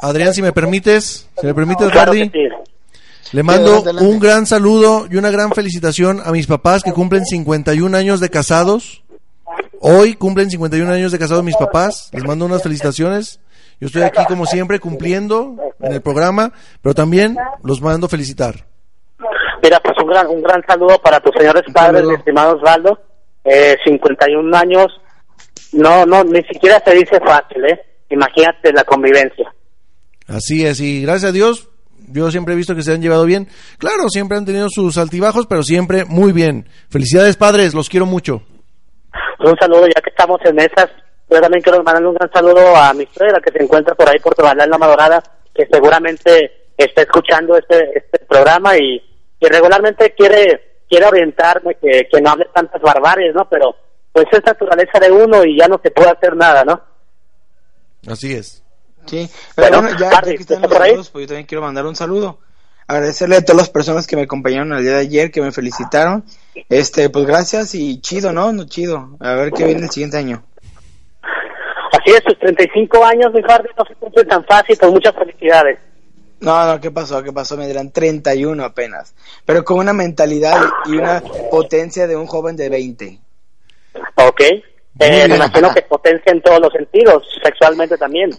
[0.00, 2.48] Adrián, si me permites, si me permites, Claro Bardi, sí.
[3.32, 7.96] le mando un gran saludo y una gran felicitación a mis papás que cumplen 51
[7.96, 9.02] años de casados.
[9.80, 12.10] Hoy cumplen 51 años de casados mis papás.
[12.12, 13.40] Les mando unas felicitaciones.
[13.80, 18.66] Yo estoy aquí como siempre cumpliendo en el programa, pero también los mando felicitar.
[19.62, 22.98] Mira, pues un gran, un gran saludo para tus señores padres, mi estimado Osvaldo.
[23.44, 24.86] Eh, 51 años,
[25.72, 27.80] no, no, ni siquiera se dice fácil, ¿eh?
[28.10, 29.52] Imagínate la convivencia.
[30.26, 31.68] Así es, y gracias a Dios,
[32.08, 33.46] yo siempre he visto que se han llevado bien.
[33.78, 36.68] Claro, siempre han tenido sus altibajos, pero siempre muy bien.
[36.90, 38.42] Felicidades padres, los quiero mucho.
[39.38, 40.90] Un saludo, ya que estamos en esas,
[41.30, 44.18] yo también quiero mandarle un gran saludo a mi suegra que se encuentra por ahí
[44.18, 45.22] por Tobalá en la Madorada,
[45.54, 49.00] que seguramente está escuchando este, este programa y,
[49.40, 53.48] y regularmente quiere, quiere orientarme, que, que no hable tantas barbaries, ¿no?
[53.48, 53.74] Pero
[54.12, 56.80] pues es naturaleza de uno y ya no se puede hacer nada, ¿no?
[58.10, 58.62] Así es.
[59.06, 60.90] Sí, pero Bueno, bueno, ya, Barry, ya que están ¿estás los por ahí?
[60.90, 62.38] saludos, pues yo también quiero mandar un saludo.
[62.88, 66.24] Agradecerle a todas las personas que me acompañaron el día de ayer, que me felicitaron.
[66.68, 68.52] Este, pues gracias y chido, ¿no?
[68.52, 69.16] No chido.
[69.20, 70.44] A ver qué viene el siguiente año.
[71.92, 75.78] Así es, sus 35 años, mi Hardy, no se cumplen tan fácil, con muchas felicidades.
[76.40, 77.22] No, no, ¿qué pasó?
[77.22, 77.56] ¿Qué pasó?
[77.56, 79.14] Me dirán 31 apenas.
[79.44, 83.18] Pero con una mentalidad y una potencia de un joven de 20.
[84.16, 84.40] Ok.
[84.98, 88.30] Eh, me imagino que potencia en todos los sentidos, sexualmente también.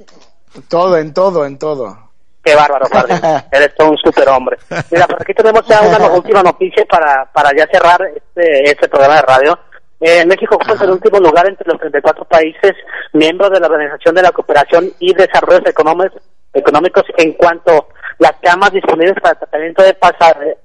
[0.67, 2.07] Todo, en todo, en todo.
[2.43, 3.13] Qué bárbaro, Hardy.
[3.51, 4.57] Eres todo un superhombre.
[4.91, 9.15] Mira, por aquí tenemos ya una última noticia para, para ya cerrar este, este programa
[9.15, 9.59] de radio.
[9.99, 12.73] Eh, México ocupa el último lugar entre los 34 países
[13.13, 16.21] miembros de la Organización de la Cooperación y Desarrollo Económicos,
[16.57, 17.85] económicos en cuanto a
[18.19, 19.95] las camas disponibles para tratamiento de,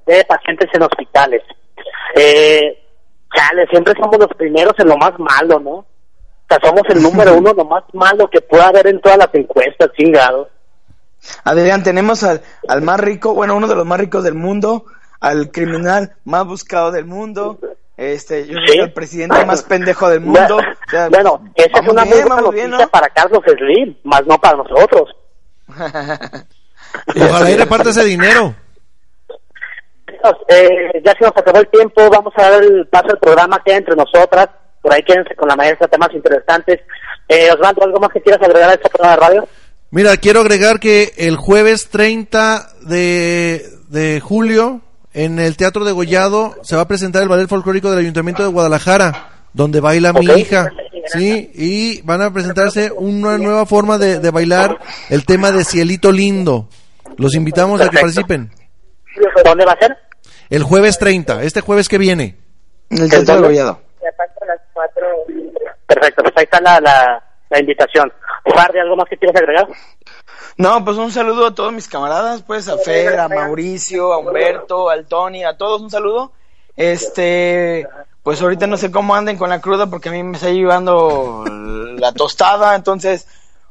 [0.07, 1.43] de pacientes en hospitales.
[2.15, 2.79] Eh,
[3.35, 5.73] chale, siempre somos los primeros en lo más malo, ¿no?
[5.73, 5.87] O
[6.49, 9.91] sea, somos el número uno, lo más malo que pueda haber en todas las encuestas,
[9.97, 10.49] chingados.
[11.45, 14.87] Adrián, tenemos al, al más rico, bueno, uno de los más ricos del mundo,
[15.21, 17.59] al criminal más buscado del mundo,
[17.97, 20.57] este, yo soy el presidente más pendejo del mundo.
[20.57, 24.27] O sea, Bueno, esa es una bien, muy buena bien, noticia para Carlos Slim, más
[24.27, 25.11] no para nosotros.
[27.17, 28.55] Ojalá y reparte ese dinero.
[30.49, 33.73] Eh, ya se nos acabó el tiempo, vamos a dar el paso al programa que
[33.73, 34.49] hay entre nosotras.
[34.81, 36.81] Por ahí quédense con la maestra, temas interesantes.
[37.29, 39.49] Eh, Osvaldo, ¿algo más que quieras agregar a este programa de radio?
[39.91, 44.81] Mira, quiero agregar que el jueves 30 de, de julio
[45.13, 48.49] en el Teatro de Gollado se va a presentar el ballet folclórico del Ayuntamiento de
[48.49, 50.71] Guadalajara, donde baila mi hija,
[51.07, 51.51] ¿sí?
[51.55, 54.79] Y van a presentarse una nueva forma de, de bailar
[55.11, 56.69] el tema de Cielito Lindo.
[57.19, 58.51] Los invitamos a que participen.
[59.45, 59.97] ¿Dónde va a ser?
[60.49, 62.37] El jueves 30, este jueves que viene.
[62.91, 63.81] En el Teatro de Gollado.
[65.87, 68.13] Perfecto, pues ahí está la, la, la invitación.
[68.55, 69.69] Fardi, ¿algo más que quieras agregar?
[70.57, 74.91] No, pues un saludo a todos mis camaradas, pues a Fer, a Mauricio, a Humberto,
[74.91, 76.33] al Tony, a todos un saludo.
[76.77, 77.87] Este,
[78.23, 81.45] pues ahorita no sé cómo anden con la cruda porque a mí me está llevando
[81.99, 83.27] la tostada, entonces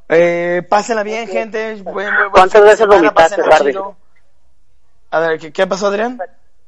[0.09, 1.81] eh, pásenla bien, gente.
[2.31, 3.95] ¿Cuántas veces semana, vomitaste, chido.
[5.11, 6.19] A ver, ¿qué, qué pasó, Adrián?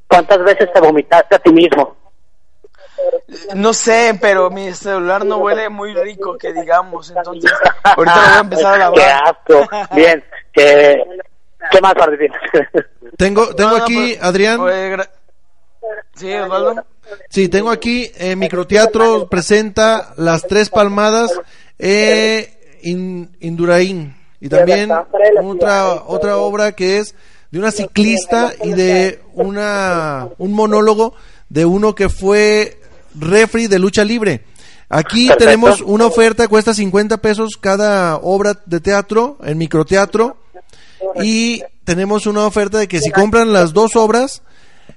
[0.08, 1.96] ¿Cuántas veces te vomitaste a ti mismo?
[3.56, 7.52] No sé, pero mi celular no huele muy rico, que digamos, entonces
[7.84, 9.24] ahorita lo voy a empezar a ¡Qué lavar.
[9.24, 9.68] asco!
[9.96, 10.24] Bien,
[10.54, 11.04] ¿qué,
[11.72, 12.28] qué más, Fardi?
[13.18, 14.58] Tengo, tengo No, no, aquí, pues, Adrián.
[14.60, 15.10] pues, gra-
[16.16, 16.86] Sí, Osvaldo.
[17.30, 21.32] Sí, tengo aquí eh, Microteatro presenta Las Tres Palmadas
[21.80, 24.90] eh, in- Indurain y también
[25.44, 27.16] otra otra obra que es
[27.52, 31.14] de una ciclista y de una un monólogo
[31.50, 32.80] de uno que fue
[33.16, 34.44] refri de lucha libre.
[34.90, 35.46] Aquí Perfecto.
[35.46, 40.38] tenemos una oferta, cuesta 50 pesos cada obra de teatro en microteatro
[41.22, 44.42] y tenemos una oferta de que si compran las dos obras,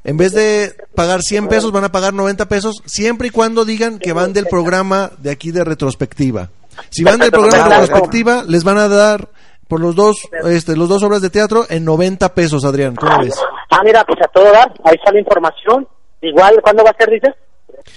[0.06, 3.98] en vez de pagar 100 pesos, van a pagar 90 pesos, siempre y cuando digan
[3.98, 6.50] que van del programa de aquí de retrospectiva.
[6.90, 9.28] Si van del programa de retrospectiva, les van a dar
[9.68, 12.94] por los dos, este, los dos obras de teatro en 90 pesos, Adrián.
[12.94, 13.34] ¿Cómo ves?
[13.70, 15.88] Ah, mira, pues a todo dar, ahí está la información.
[16.22, 17.34] Igual, ¿cuándo va a ser, dices?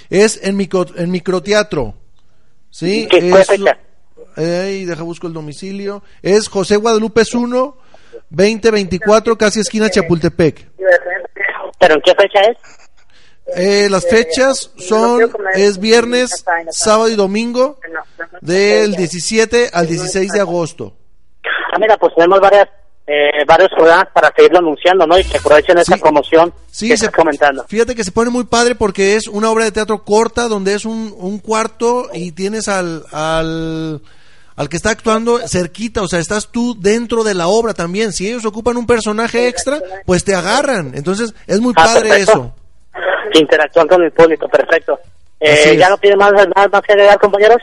[0.10, 1.94] Es en, micro, en microteatro.
[2.72, 3.08] ¿Sí?
[3.10, 3.78] ¿Qué Es- fecha?
[4.36, 6.02] Ey, deja busco el domicilio.
[6.22, 7.78] Es José Guadalupe 1,
[8.30, 10.68] 2024, casi esquina Chapultepec.
[11.80, 12.58] ¿Pero en qué fecha es?
[13.56, 17.80] Eh, las fechas son, es viernes, sábado y domingo,
[18.42, 20.94] del 17 al 16 de agosto.
[21.74, 22.68] Ah, mira, pues tenemos varias
[23.08, 25.18] eh, varios programas para seguirlo anunciando, ¿no?
[25.18, 27.66] Y que aprovechen esa promoción Sí, que se- estás comentando.
[27.68, 30.86] Fíjate que se pone muy padre porque es una obra de teatro corta donde es
[30.86, 34.00] un, un cuarto y tienes al, al,
[34.60, 38.12] al que está actuando cerquita, o sea, estás tú dentro de la obra también.
[38.12, 40.92] Si ellos ocupan un personaje extra, pues te agarran.
[40.96, 42.32] Entonces es muy Ah, padre perfecto.
[42.32, 42.56] eso.
[43.40, 45.00] Interactúan con el público, perfecto.
[45.40, 45.78] Eh.
[45.80, 47.62] ¿Ya no tienen más, más, más que agregar, compañeros?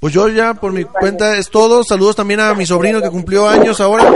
[0.00, 1.84] Pues yo ya por mi cuenta es todo.
[1.84, 4.10] Saludos también a mi sobrino que cumplió años ahora.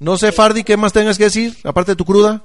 [0.00, 1.54] No sé, Fardi, ¿qué más tengas que decir?
[1.64, 2.42] Aparte de tu cruda.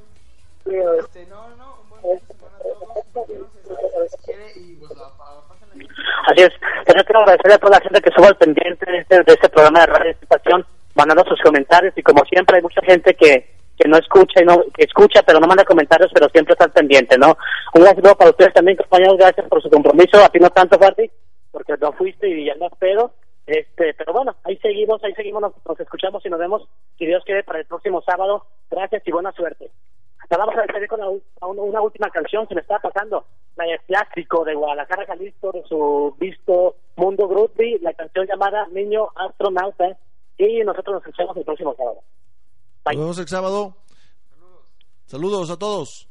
[6.29, 6.51] Así es.
[6.87, 9.49] Yo quiero agradecerle a toda la gente que estuvo al pendiente de este, de este
[9.49, 10.65] programa de radio estación,
[10.95, 11.93] mandando sus comentarios.
[11.97, 15.39] Y como siempre hay mucha gente que, que no escucha y no que escucha pero
[15.39, 17.37] no manda comentarios pero siempre está al pendiente, ¿no?
[17.73, 21.09] Un saludo para ustedes también compañeros, gracias por su compromiso, a ti no tanto Fardi,
[21.51, 23.13] porque no fuiste y ya no pedo,
[23.49, 26.67] este, pero bueno, ahí seguimos, ahí seguimos, nos, escuchamos y nos vemos,
[26.97, 29.71] si Dios quiere, para el próximo sábado, gracias y buena suerte.
[30.21, 33.25] Hasta vamos a despedir con una, última canción que me está pasando,
[33.85, 39.97] clásico de Guadalajara, Jalisco, de su visto Mundo Rugby, la canción llamada Niño Astronauta,
[40.37, 42.01] y nosotros nos escuchamos el próximo sábado.
[42.85, 43.75] Nos vemos el sábado.
[45.05, 46.07] Saludos a todos.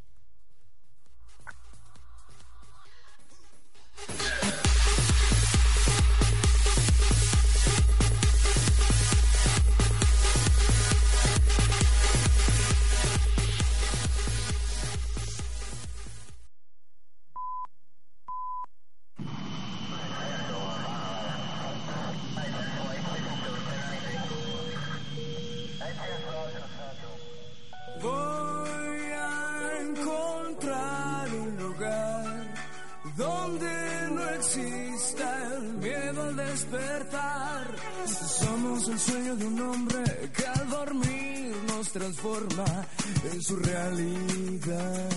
[34.39, 37.74] Exista el miedo al despertar.
[38.07, 42.86] Somos el sueño de un hombre que al dormir nos transforma
[43.32, 45.09] en su realidad,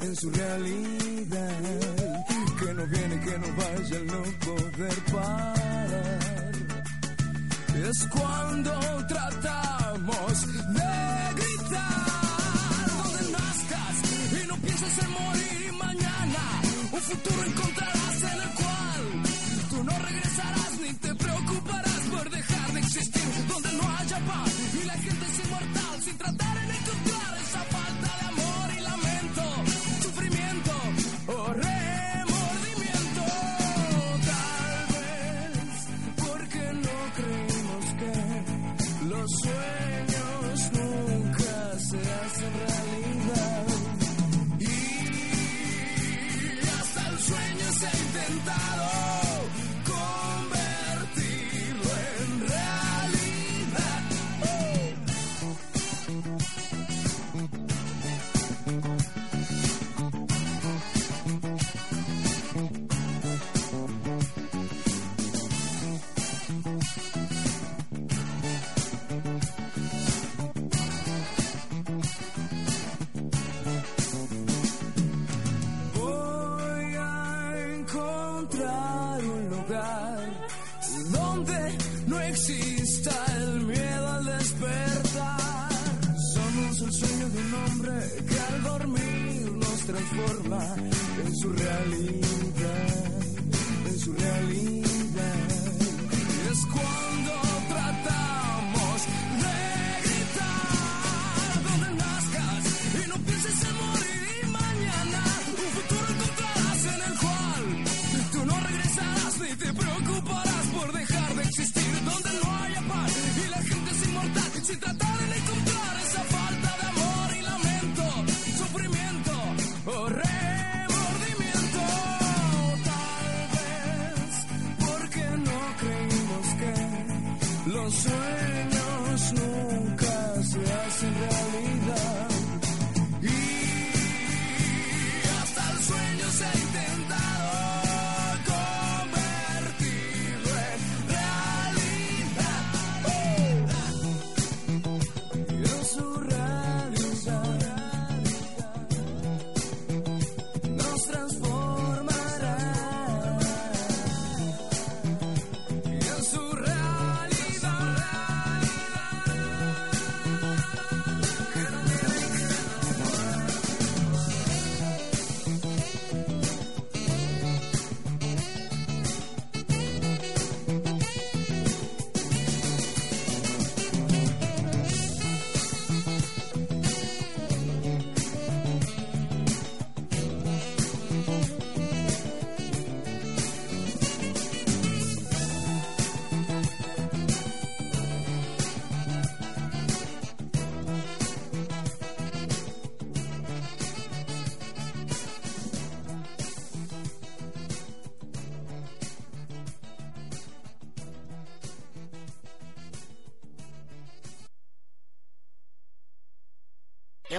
[0.00, 1.58] en su realidad.
[2.58, 6.52] Que no viene, que no vaya el no poder parar.
[7.88, 8.72] Es cuando
[9.06, 10.46] tratamos
[10.78, 10.94] de
[11.40, 15.37] gritar donde nazcas y no pienses en morir
[17.08, 19.02] futuro encontrarás en el cual
[19.70, 23.46] tú no regresarás ni te preocuparás por dejar de existir.
[23.48, 24.52] Donde no haya paz
[24.82, 26.67] y la gente es inmortal sin tratar en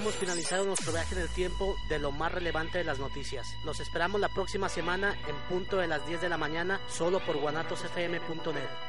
[0.09, 3.55] hemos finalizado nuestro viaje en el tiempo de lo más relevante de las noticias.
[3.63, 7.37] Los esperamos la próxima semana en punto de las 10 de la mañana, solo por
[7.37, 8.88] guanatosfm.net.